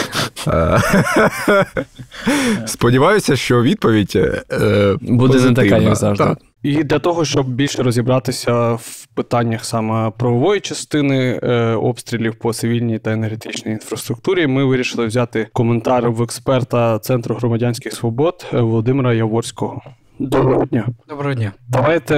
Сподіваюся, 2.66 3.36
що 3.36 3.62
відповідь 3.62 4.12
е, 4.16 4.96
буде 5.00 5.40
не 5.40 5.54
така, 5.54 5.78
як 5.78 5.96
завжди. 5.96 6.36
І 6.62 6.84
для 6.84 6.98
того, 6.98 7.24
щоб 7.24 7.48
більше 7.48 7.82
розібратися 7.82 8.72
в 8.72 9.06
питаннях 9.14 9.64
саме 9.64 10.10
правової 10.10 10.60
частини 10.60 11.40
е, 11.42 11.74
обстрілів 11.74 12.34
по 12.34 12.52
цивільній 12.52 12.98
та 12.98 13.12
енергетичній 13.12 13.72
інфраструктурі, 13.72 14.46
ми 14.46 14.64
вирішили 14.64 15.06
взяти 15.06 15.48
коментар 15.52 16.10
в 16.10 16.22
експерта 16.22 16.98
Центру 16.98 17.34
громадянських 17.34 17.92
свобод 17.92 18.46
Володимира 18.52 19.14
Яворського. 19.14 19.82
Доброго 20.18 20.64
дня. 20.64 20.86
Доброго 21.08 21.34
дня. 21.34 21.52
Давайте 21.68 22.14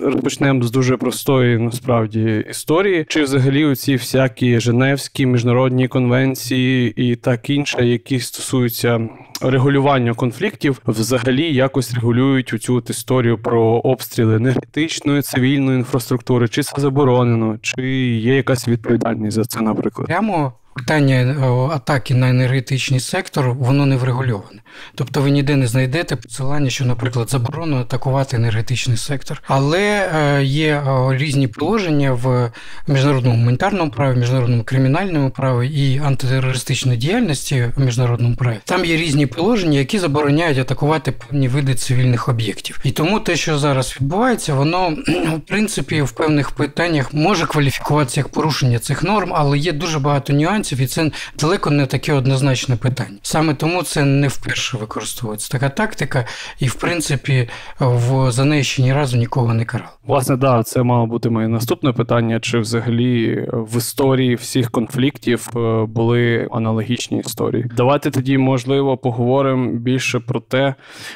розпочнемо 0.00 0.62
з 0.62 0.70
дуже 0.70 0.96
простої 0.96 1.58
насправді 1.58 2.44
історії. 2.50 3.06
Чи 3.08 3.22
взагалі 3.22 3.64
оці 3.64 3.96
всякі 3.96 4.60
Женевські 4.60 5.26
міжнародні 5.26 5.88
конвенції 5.88 6.92
і 6.96 7.16
так 7.16 7.50
інше, 7.50 7.86
які 7.86 8.20
стосуються 8.20 9.08
регулювання 9.42 10.14
конфліктів, 10.14 10.82
взагалі 10.86 11.54
якось 11.54 11.94
регулюють 11.94 12.52
оцю 12.54 12.82
історію 12.90 13.38
про 13.38 13.62
обстріли 13.62 14.36
енергетичної 14.36 15.22
цивільної 15.22 15.78
інфраструктури, 15.78 16.48
чи 16.48 16.62
це 16.62 16.80
заборонено, 16.80 17.58
чи 17.62 17.82
є 18.16 18.36
якась 18.36 18.68
відповідальність 18.68 19.34
за 19.34 19.44
це, 19.44 19.60
наприклад? 19.60 20.08
Прямо 20.08 20.52
Питання 20.74 21.36
атаки 21.74 22.14
на 22.14 22.30
енергетичний 22.30 23.00
сектор 23.00 23.52
воно 23.52 23.86
не 23.86 23.96
врегульоване. 23.96 24.60
Тобто 24.94 25.20
ви 25.22 25.30
ніде 25.30 25.56
не 25.56 25.66
знайдете 25.66 26.16
посилання, 26.16 26.70
що, 26.70 26.84
наприклад, 26.84 27.30
заборонено 27.30 27.80
атакувати 27.80 28.36
енергетичний 28.36 28.96
сектор. 28.96 29.42
Але 29.46 30.10
е, 30.14 30.44
є 30.44 30.82
різні 31.10 31.48
положення 31.48 32.12
в 32.12 32.50
міжнародному 32.88 33.36
гуманітарному 33.36 33.90
праві, 33.90 34.18
міжнародному 34.18 34.64
кримінальному 34.64 35.30
праві 35.30 35.68
і 35.68 35.98
антитерористичній 35.98 36.96
діяльності 36.96 37.72
в 37.76 37.80
міжнародному 37.80 38.36
праві. 38.36 38.56
Там 38.64 38.84
є 38.84 38.96
різні 38.96 39.26
положення, 39.26 39.78
які 39.78 39.98
забороняють 39.98 40.58
атакувати 40.58 41.12
певні 41.12 41.48
види 41.48 41.74
цивільних 41.74 42.28
об'єктів. 42.28 42.80
І 42.84 42.90
тому 42.90 43.20
те, 43.20 43.36
що 43.36 43.58
зараз 43.58 43.96
відбувається, 44.00 44.54
воно 44.54 44.96
в 45.36 45.40
принципі 45.40 46.02
в 46.02 46.12
певних 46.12 46.50
питаннях 46.50 47.14
може 47.14 47.46
кваліфікуватися 47.46 48.20
як 48.20 48.28
порушення 48.28 48.78
цих 48.78 49.02
норм, 49.02 49.32
але 49.34 49.58
є 49.58 49.72
дуже 49.72 49.98
багато 49.98 50.32
нюансів 50.32 50.61
американців, 50.62 50.80
і 50.80 50.86
це 50.86 51.10
далеко 51.38 51.70
не 51.70 51.86
таке 51.86 52.12
однозначне 52.12 52.76
питання. 52.76 53.18
Саме 53.22 53.54
тому 53.54 53.82
це 53.82 54.04
не 54.04 54.28
вперше 54.28 54.76
використовується 54.76 55.48
така 55.52 55.68
тактика, 55.68 56.26
і 56.58 56.66
в 56.66 56.74
принципі 56.74 57.48
в 57.80 58.30
за 58.30 58.44
неї 58.44 58.64
ще 58.64 58.82
ні 58.82 58.92
разу 58.92 59.16
нікого 59.16 59.54
не 59.54 59.64
карали. 59.64 59.90
Власне, 60.06 60.36
да, 60.36 60.62
це 60.62 60.82
мало 60.82 61.06
бути 61.06 61.30
моє 61.30 61.48
наступне 61.48 61.92
питання: 61.92 62.40
чи 62.40 62.58
взагалі 62.58 63.46
в 63.52 63.78
історії 63.78 64.34
всіх 64.34 64.70
конфліктів 64.70 65.48
е, 65.56 65.86
були 65.86 66.48
аналогічні 66.52 67.18
історії? 67.18 67.66
Давайте 67.76 68.10
тоді, 68.10 68.38
можливо, 68.38 68.96
поговоримо 68.96 69.72
більше 69.72 70.20
про 70.20 70.40
те, 70.40 70.74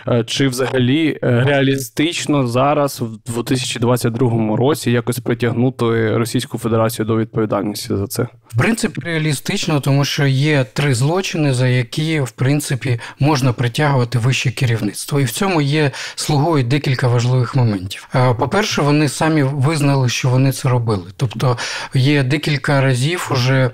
е, 0.09 0.25
чи 0.25 0.49
взагалі 0.49 1.19
е, 1.23 1.45
реалістично 1.47 2.47
зараз, 2.47 3.01
в 3.01 3.33
2022 3.33 4.57
році, 4.57 4.91
якось 4.91 5.19
притягнути 5.19 6.17
Російську 6.17 6.59
Федерацію 6.59 7.07
до 7.07 7.17
відповідальності 7.17 7.97
за 7.97 8.07
це. 8.07 8.27
В 8.49 8.59
принципі, 8.59 9.01
реалістично, 9.05 9.36
тому 9.81 10.05
що 10.05 10.27
є 10.27 10.65
три 10.73 10.95
злочини, 10.95 11.55
за 11.55 11.69
які 11.69 12.21
в 12.21 12.31
принципі 12.31 13.01
можна 13.19 13.53
притягувати 13.53 14.19
вище 14.19 14.51
керівництво, 14.51 15.21
і 15.21 15.25
в 15.25 15.31
цьому 15.31 15.61
є 15.61 15.91
слугою 16.15 16.65
декілька 16.65 17.09
важливих 17.09 17.57
моментів. 17.57 18.09
По-перше, 18.13 18.83
вони 18.83 19.09
самі 19.09 19.43
визнали, 19.43 20.09
що 20.09 20.29
вони 20.29 20.53
це 20.53 20.69
робили. 20.69 21.05
Тобто 21.17 21.59
є 21.95 22.23
декілька 22.23 22.81
разів 22.81 23.29
уже 23.33 23.71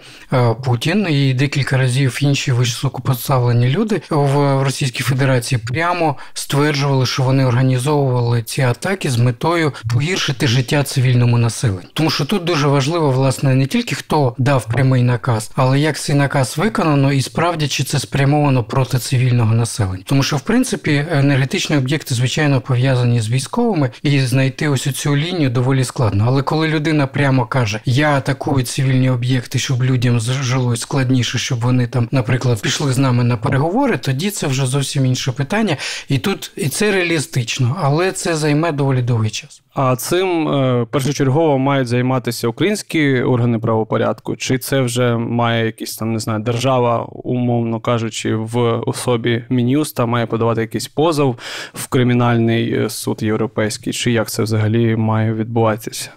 Путін 0.65 1.07
і 1.11 1.35
декілька 1.35 1.77
разів 1.79 2.19
інші 2.21 2.53
високопоставлені 2.53 3.69
люди 3.69 4.03
в 4.11 4.63
Російській 4.63 5.03
Федерації 5.03 5.61
прямо 5.69 6.17
стверджували, 6.35 7.07
що 7.07 7.23
вони 7.23 7.47
організовували 7.47 8.43
ці 8.43 8.63
атаки 8.63 9.11
з 9.11 9.17
метою 9.17 9.73
погіршити 9.93 10.47
життя 10.47 10.83
цивільному 10.83 11.39
населенню. 11.39 11.89
Тому 11.93 12.11
що 12.11 12.25
тут 12.25 12.45
дуже 12.45 12.69
важливо, 12.69 13.11
власне, 13.11 13.55
не 13.55 13.67
тільки 13.67 13.95
хто 13.95 14.35
дав 14.39 14.67
прямий 14.67 15.03
наказ, 15.03 15.51
але 15.55 15.81
як 15.81 15.99
цей 15.99 16.17
наказ 16.17 16.59
виконано, 16.59 17.13
і 17.13 17.23
справді 17.23 17.69
чи 17.69 17.85
це 17.85 17.99
спрямовано 17.99 18.65
проти 18.65 18.99
цивільного 18.99 19.55
населення. 19.55 20.03
Тому 20.07 20.23
що, 20.23 20.37
в 20.37 20.41
принципі, 20.41 21.07
енергетичні 21.11 21.77
об'єкти, 21.77 22.15
звичайно, 22.15 22.61
пов'язані 22.61 23.21
з 23.21 23.31
військовими, 23.31 23.91
і 24.03 24.21
знайти 24.21 24.69
ось 24.69 24.83
цю 24.83 25.17
лінію 25.17 25.51
доволі 25.51 25.85
складно. 25.85 26.25
Але 26.27 26.43
коли 26.43 26.69
людина 26.69 27.07
прямо 27.07 27.47
каже, 27.47 27.81
я 27.85 28.11
атакую 28.11 28.65
цивільні 28.65 29.11
об'єкти, 29.11 29.59
щоб 29.59 29.85
людям 29.85 30.21
жилось 30.21 30.81
складніше, 30.81 31.39
щоб 31.39 31.61
вони 31.61 31.87
там, 31.87 32.09
наприклад, 32.11 32.63
пішли 32.63 32.93
з 32.93 32.99
нами 32.99 33.25
на 33.25 33.37
переговори, 33.37 33.97
тоді 33.99 34.31
це 34.31 34.47
вже 34.47 34.67
зовсім 34.67 35.07
інше 35.07 35.33
питання. 35.33 35.77
І 36.09 36.19
тут 36.19 36.51
і 36.57 36.69
це 36.69 36.93
реалістично, 36.93 37.77
але 37.83 38.13
це 38.13 38.37
займе 38.37 38.73
доволі 38.73 39.03
довгий 39.03 39.31
час. 39.31 39.63
А 39.75 39.97
цим 39.97 40.49
е, 40.49 40.87
першочергово 40.91 41.59
мають 41.59 41.89
займатися 41.89 42.49
українські 42.49 43.23
органи 43.23 43.59
правопорядку, 43.59 44.37
чи 44.37 44.59
це 44.59 44.81
вже 44.81 45.17
має 45.17 45.67
якісь 45.67 45.97
там 45.97 46.13
не 46.13 46.19
знаю, 46.19 46.41
держава, 46.41 47.03
умовно 47.05 47.81
кажучи, 47.81 48.35
в 48.35 48.59
особі 48.87 49.45
Мін'юста 49.49 50.07
має 50.07 50.27
подавати 50.27 50.61
якийсь 50.61 50.89
позов 50.89 51.37
в 51.75 51.89
кримінальний 51.89 52.75
е, 52.75 52.91
суд 52.91 53.23
європейський, 53.23 53.93
чи 53.93 54.13
як 54.13 54.31
це 54.31 54.43
взагалі 54.43 54.97
має 54.97 55.35
відбуватися? 55.35 56.11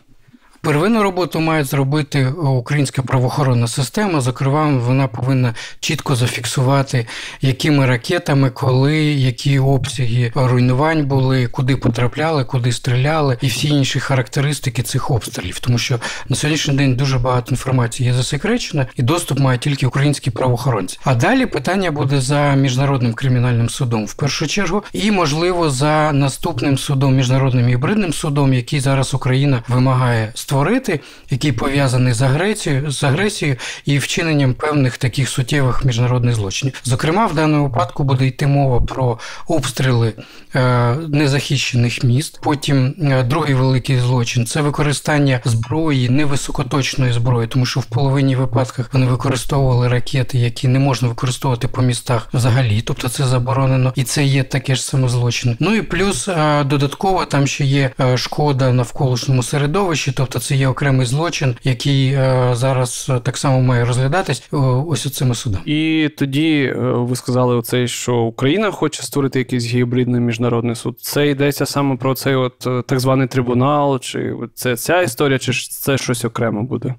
Первинну 0.65 1.03
роботу 1.03 1.39
має 1.39 1.63
зробити 1.63 2.27
українська 2.27 3.01
правоохоронна 3.01 3.67
система. 3.67 4.21
Зокрема, 4.21 4.77
вона 4.77 5.07
повинна 5.07 5.53
чітко 5.79 6.15
зафіксувати, 6.15 7.07
якими 7.41 7.85
ракетами, 7.85 8.49
коли, 8.49 8.97
які 9.03 9.59
обсяги 9.59 10.31
руйнувань 10.35 11.05
були, 11.05 11.47
куди 11.47 11.75
потрапляли, 11.75 12.43
куди 12.43 12.71
стріляли, 12.71 13.37
і 13.41 13.47
всі 13.47 13.67
інші 13.67 13.99
характеристики 13.99 14.83
цих 14.83 15.11
обстрілів. 15.11 15.59
Тому 15.59 15.77
що 15.77 15.99
на 16.29 16.35
сьогоднішній 16.35 16.73
день 16.73 16.95
дуже 16.95 17.19
багато 17.19 17.51
інформації 17.51 18.09
є 18.09 18.15
засекречена, 18.15 18.87
і 18.95 19.01
доступ 19.01 19.39
мають 19.39 19.61
тільки 19.61 19.87
українські 19.87 20.31
правоохоронці. 20.31 20.99
А 21.03 21.15
далі 21.15 21.45
питання 21.45 21.91
буде 21.91 22.21
за 22.21 22.53
міжнародним 22.55 23.13
кримінальним 23.13 23.69
судом 23.69 24.05
в 24.05 24.13
першу 24.13 24.47
чергу, 24.47 24.83
і 24.93 25.11
можливо 25.11 25.69
за 25.69 26.11
наступним 26.11 26.77
судом, 26.77 27.15
міжнародним 27.15 27.67
гібридним 27.67 28.13
судом, 28.13 28.53
який 28.53 28.79
зараз 28.79 29.13
Україна 29.13 29.63
вимагає 29.67 30.31
створити 30.35 30.54
створити, 30.55 30.99
який 31.29 31.51
пов'язаний 31.51 32.13
з 32.13 32.21
агресією, 32.21 32.91
з 32.91 33.03
агресією 33.03 33.57
і 33.85 33.97
вчиненням 33.97 34.53
певних 34.53 34.97
таких 34.97 35.29
суттєвих 35.29 35.85
міжнародних 35.85 36.35
злочинів. 36.35 36.81
Зокрема, 36.83 37.25
в 37.25 37.35
даному 37.35 37.63
випадку 37.63 38.03
буде 38.03 38.27
йти 38.27 38.47
мова 38.47 38.81
про 38.81 39.19
обстріли 39.47 40.13
е, 40.55 40.95
незахищених 41.09 42.03
міст. 42.03 42.39
Потім 42.43 42.95
е, 43.01 43.23
другий 43.23 43.53
великий 43.53 43.99
злочин 43.99 44.45
це 44.45 44.61
використання 44.61 45.41
зброї, 45.45 46.09
невисокоточної 46.09 47.13
зброї, 47.13 47.47
тому 47.47 47.65
що 47.65 47.79
в 47.79 47.85
половині 47.85 48.35
випадках 48.35 48.89
вони 48.93 49.05
використовували 49.05 49.87
ракети, 49.87 50.37
які 50.37 50.67
не 50.67 50.79
можна 50.79 51.07
використовувати 51.07 51.67
по 51.67 51.81
містах 51.81 52.27
взагалі, 52.33 52.81
тобто 52.81 53.09
це 53.09 53.25
заборонено, 53.25 53.93
і 53.95 54.03
це 54.03 54.23
є 54.23 54.43
таке 54.43 54.75
ж 54.75 54.83
саме 54.83 55.09
злочин. 55.09 55.57
Ну 55.59 55.75
і 55.75 55.81
плюс 55.81 56.27
е, 56.27 56.63
додатково 56.63 57.25
там 57.25 57.47
ще 57.47 57.65
є 57.65 57.91
шкода 58.15 58.73
навколишньому 58.73 59.43
середовищі, 59.43 60.11
тобто 60.11 60.39
це 60.45 60.55
є 60.55 60.67
окремий 60.67 61.05
злочин, 61.05 61.55
який 61.63 62.07
е, 62.07 62.49
зараз 62.53 63.07
е, 63.09 63.19
так 63.19 63.37
само 63.37 63.61
має 63.61 63.85
розглядатись 63.85 64.43
е, 64.53 64.57
ось 64.57 65.13
цими 65.13 65.35
судами. 65.35 65.63
І 65.65 66.09
тоді 66.17 66.73
ви 66.77 67.15
сказали 67.15 67.55
оцей, 67.55 67.87
що 67.87 68.15
Україна 68.17 68.71
хоче 68.71 69.03
створити 69.03 69.39
якийсь 69.39 69.65
гібридний 69.65 70.21
міжнародний 70.21 70.75
суд. 70.75 70.99
Це 70.99 71.27
йдеться 71.27 71.65
саме 71.65 71.95
про 71.95 72.15
цей 72.15 72.35
от 72.35 72.59
так 72.85 72.99
званий 72.99 73.27
трибунал, 73.27 73.99
чи 73.99 74.33
це 74.53 74.77
ця 74.77 75.01
історія, 75.01 75.39
чи 75.39 75.51
це 75.53 75.97
щось 75.97 76.25
окремо 76.25 76.63
буде? 76.63 76.93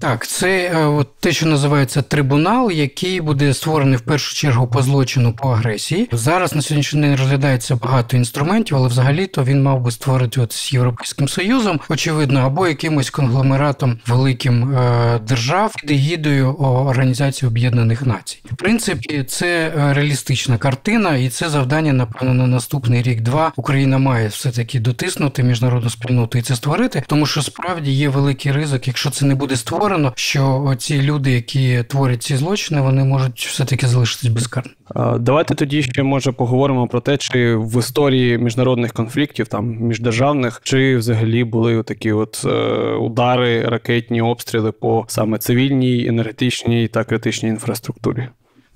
Так, 0.00 0.26
це 0.26 0.72
е, 0.74 0.84
от 0.84 1.08
те, 1.20 1.32
що 1.32 1.46
називається 1.46 2.02
трибунал, 2.02 2.70
який 2.70 3.20
буде 3.20 3.54
створений 3.54 3.96
в 3.96 4.00
першу 4.00 4.34
чергу 4.34 4.66
по 4.66 4.82
злочину 4.82 5.32
по 5.32 5.48
агресії. 5.48 6.08
Зараз 6.12 6.54
на 6.54 6.62
сьогоднішній 6.62 7.00
день 7.00 7.16
розглядається 7.16 7.76
багато 7.76 8.16
інструментів, 8.16 8.76
але 8.76 8.88
взагалі-то 8.88 9.44
він 9.44 9.62
мав 9.62 9.80
би 9.80 9.90
створити 9.90 10.40
от 10.40 10.52
з 10.52 10.72
Європейським 10.72 11.28
Союзом, 11.28 11.80
очевидно, 11.88 12.40
або 12.40 12.68
якимось 12.68 13.10
конгломератом 13.10 13.98
великим 14.06 14.74
е, 14.74 15.20
держав 15.28 15.72
під 15.80 15.90
егідою 15.90 16.54
Організації 16.54 17.48
Об'єднаних 17.48 18.06
Націй. 18.06 18.38
В 18.52 18.56
принципі, 18.56 19.24
це 19.28 19.72
е, 19.76 19.94
реалістична 19.94 20.58
картина, 20.58 21.16
і 21.16 21.28
це 21.28 21.48
завдання, 21.48 21.92
напевно, 21.92 22.34
на 22.34 22.46
наступний 22.46 23.02
рік-два 23.02 23.52
Україна 23.56 23.98
має 23.98 24.28
все 24.28 24.50
таки 24.50 24.80
дотиснути 24.80 25.42
міжнародну 25.42 25.90
спільноту 25.90 26.38
і 26.38 26.42
це 26.42 26.56
створити, 26.56 27.02
тому 27.06 27.26
що 27.26 27.42
справді 27.42 27.92
є 27.92 28.08
великий 28.08 28.52
ризик, 28.52 28.86
якщо 28.86 29.10
це 29.10 29.24
не 29.24 29.34
буде 29.34 29.56
створено 29.56 29.89
створено, 29.90 30.12
що 30.16 30.74
ці 30.78 31.02
люди, 31.02 31.32
які 31.32 31.82
творять 31.88 32.22
ці 32.22 32.36
злочини, 32.36 32.80
вони 32.80 33.04
можуть 33.04 33.40
все-таки 33.40 33.86
залишитись 33.86 34.30
безкарними. 34.30 34.74
Давайте 35.18 35.54
тоді 35.54 35.82
ще 35.82 36.02
може 36.02 36.32
поговоримо 36.32 36.86
про 36.86 37.00
те, 37.00 37.16
чи 37.16 37.56
в 37.56 37.78
історії 37.78 38.38
міжнародних 38.38 38.92
конфліктів, 38.92 39.48
там 39.48 39.76
міждержавних, 39.80 40.60
чи 40.64 40.96
взагалі 40.96 41.44
були 41.44 41.82
такі 41.82 42.12
от 42.12 42.42
е, 42.44 42.48
удари, 42.94 43.62
ракетні 43.64 44.22
обстріли 44.22 44.72
по 44.72 45.04
саме 45.08 45.38
цивільній, 45.38 46.06
енергетичній 46.06 46.88
та 46.88 47.04
критичній 47.04 47.48
інфраструктурі. 47.48 48.28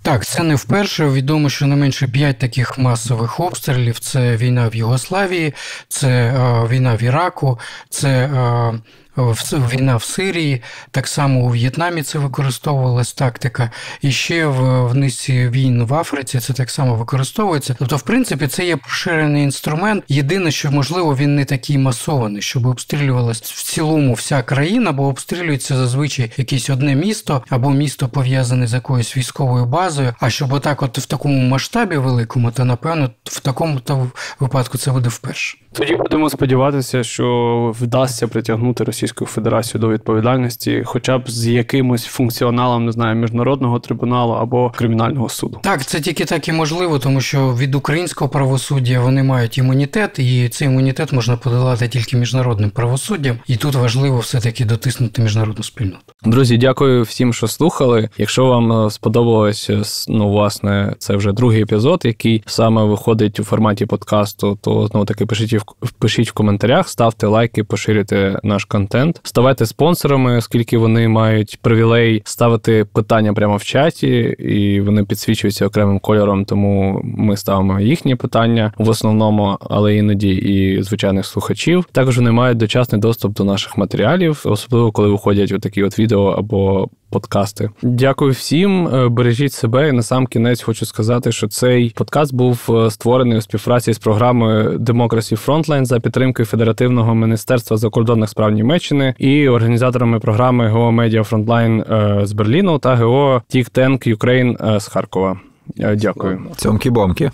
Так, 0.04 0.26
це 0.26 0.42
не 0.42 0.54
вперше. 0.54 1.08
Відомо, 1.08 1.48
що 1.48 1.66
не 1.66 1.76
менше 1.76 2.08
п'ять 2.08 2.38
таких 2.38 2.78
масових 2.78 3.40
обстрілів: 3.40 3.98
це 3.98 4.36
війна 4.36 4.68
в 4.68 4.76
Югославії, 4.76 5.54
це 5.88 6.08
е, 6.08 6.68
війна 6.70 6.94
в 6.94 7.02
Іраку, 7.02 7.58
це 7.88 8.08
е, 8.08 8.80
війна 9.16 9.96
в 9.96 10.02
Сирії, 10.02 10.62
так 10.90 11.08
само 11.08 11.40
у 11.40 11.50
В'єтнамі 11.50 12.02
це 12.02 12.18
використовувалась 12.18 13.12
тактика, 13.12 13.70
і 14.02 14.12
ще 14.12 14.46
в, 14.46 14.86
в 14.86 14.94
низці 14.94 15.48
війн 15.48 15.84
в 15.84 15.94
Африці 15.94 16.40
це 16.40 16.52
так 16.52 16.70
само 16.70 16.94
використовується. 16.94 17.76
Тобто, 17.78 17.96
в 17.96 18.02
принципі, 18.02 18.46
це 18.46 18.66
є 18.66 18.76
поширений 18.76 19.42
інструмент. 19.42 20.04
Єдине, 20.08 20.50
що 20.50 20.70
можливо 20.70 21.16
він 21.16 21.36
не 21.36 21.44
такий 21.44 21.78
масований, 21.78 22.42
щоб 22.42 22.66
обстрілювалась 22.66 23.42
в 23.42 23.62
цілому 23.62 24.14
вся 24.14 24.42
країна, 24.42 24.92
бо 24.92 25.06
обстрілюється 25.06 25.76
зазвичай 25.76 26.32
якесь 26.36 26.70
одне 26.70 26.94
місто 26.94 27.44
або 27.48 27.70
місто 27.70 28.08
пов'язане 28.08 28.66
з 28.66 28.74
якоюсь 28.74 29.16
військовою 29.16 29.64
базою. 29.64 30.14
А 30.20 30.30
щоб 30.30 30.52
отак, 30.52 30.82
от 30.82 30.98
в 30.98 31.06
такому 31.06 31.48
масштабі 31.48 31.96
великому, 31.96 32.50
то 32.50 32.64
напевно 32.64 33.10
в 33.24 33.40
такому 33.40 33.80
то 33.80 34.10
випадку 34.40 34.78
це 34.78 34.90
буде 34.90 35.08
вперше. 35.08 35.58
Тоді 35.74 35.96
будемо 35.96 36.30
сподіватися, 36.30 37.02
що 37.02 37.72
вдасться 37.80 38.28
притягнути 38.28 38.84
Російську 38.84 39.26
Федерацію 39.26 39.80
до 39.80 39.88
відповідальності, 39.88 40.82
хоча 40.86 41.18
б 41.18 41.30
з 41.30 41.46
якимось 41.46 42.04
функціоналом, 42.04 42.86
не 42.86 42.92
знаю, 42.92 43.16
міжнародного 43.16 43.78
трибуналу 43.80 44.32
або 44.32 44.70
кримінального 44.70 45.28
суду. 45.28 45.60
Так, 45.62 45.86
це 45.86 46.00
тільки 46.00 46.24
так 46.24 46.48
і 46.48 46.52
можливо, 46.52 46.98
тому 46.98 47.20
що 47.20 47.54
від 47.54 47.74
українського 47.74 48.28
правосуддя 48.28 49.00
вони 49.00 49.22
мають 49.22 49.58
імунітет, 49.58 50.18
і 50.18 50.48
цей 50.48 50.68
імунітет 50.68 51.12
можна 51.12 51.36
подолати 51.36 51.88
тільки 51.88 52.16
міжнародним 52.16 52.70
правосуддям. 52.70 53.36
І 53.46 53.56
тут 53.56 53.74
важливо 53.74 54.18
все 54.18 54.40
таки 54.40 54.64
дотиснути 54.64 55.22
міжнародну 55.22 55.64
спільноту. 55.64 55.98
Друзі, 56.24 56.58
дякую 56.58 57.02
всім, 57.02 57.32
що 57.32 57.48
слухали. 57.48 58.08
Якщо 58.18 58.46
вам 58.46 58.86
е, 58.86 58.90
сподобалось, 58.90 59.70
е, 59.70 59.82
ну 60.08 60.30
власне, 60.30 60.94
це 60.98 61.16
вже 61.16 61.32
другий 61.32 61.62
епізод, 61.62 62.00
який 62.04 62.42
саме 62.46 62.84
виходить 62.84 63.40
у 63.40 63.44
форматі 63.44 63.86
подкасту, 63.86 64.58
то 64.62 64.86
знову 64.86 65.06
таки 65.06 65.26
пишіть 65.26 65.63
в 65.63 65.63
пишіть 65.98 66.30
в 66.30 66.32
коментарях, 66.32 66.88
ставте 66.88 67.26
лайки, 67.26 67.64
поширюйте 67.64 68.40
наш 68.42 68.64
контент, 68.64 69.20
ставайте 69.22 69.66
спонсорами, 69.66 70.36
оскільки 70.36 70.78
вони 70.78 71.08
мають 71.08 71.58
привілей 71.62 72.22
ставити 72.24 72.84
питання 72.92 73.32
прямо 73.32 73.56
в 73.56 73.64
чаті, 73.64 74.08
і 74.38 74.80
вони 74.80 75.04
підсвічуються 75.04 75.66
окремим 75.66 75.98
кольором. 75.98 76.44
Тому 76.44 77.00
ми 77.04 77.36
ставимо 77.36 77.80
їхні 77.80 78.14
питання 78.14 78.72
в 78.78 78.88
основному, 78.88 79.58
але 79.60 79.96
іноді 79.96 80.30
і 80.30 80.82
звичайних 80.82 81.26
слухачів. 81.26 81.84
Також 81.92 82.18
вони 82.18 82.30
мають 82.30 82.58
дочасний 82.58 83.00
доступ 83.00 83.34
до 83.34 83.44
наших 83.44 83.76
матеріалів, 83.76 84.42
особливо 84.44 84.92
коли 84.92 85.08
виходять 85.08 85.60
такі 85.60 85.82
от 85.82 85.98
відео 85.98 86.24
або 86.38 86.88
подкасти. 87.14 87.70
Дякую 87.82 88.30
всім, 88.30 88.88
е, 88.88 89.08
бережіть 89.08 89.52
себе. 89.52 89.88
І 89.88 89.92
на 89.92 90.02
сам 90.02 90.26
кінець 90.26 90.62
хочу 90.62 90.86
сказати, 90.86 91.32
що 91.32 91.48
цей 91.48 91.90
подкаст 91.90 92.34
був 92.34 92.66
е, 92.70 92.90
створений 92.90 93.38
у 93.38 93.40
співпраці 93.40 93.92
з 93.92 93.98
програмою 93.98 94.78
Democracy 94.78 95.36
Frontline 95.54 95.84
за 95.84 96.00
підтримкою 96.00 96.46
Федеративного 96.46 97.14
міністерства 97.14 97.76
закордонних 97.76 98.30
справ 98.30 98.52
Німеччини 98.52 99.14
і 99.18 99.48
організаторами 99.48 100.20
програми 100.20 100.68
ГО 100.68 100.92
Media 100.92 101.22
Frontline 101.22 101.84
з 102.22 102.32
Берліну 102.32 102.78
та 102.78 102.96
ГО 102.96 103.42
Think 103.48 103.70
Tank 103.70 104.06
Ukraine 104.06 104.56
з 104.78 104.86
Харкова. 104.86 105.36
Дякую. 105.76 106.40
Цьомкі-бомки. 106.56 107.30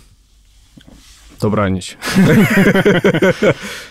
Добра 1.41 1.69
ніч. 1.69 1.97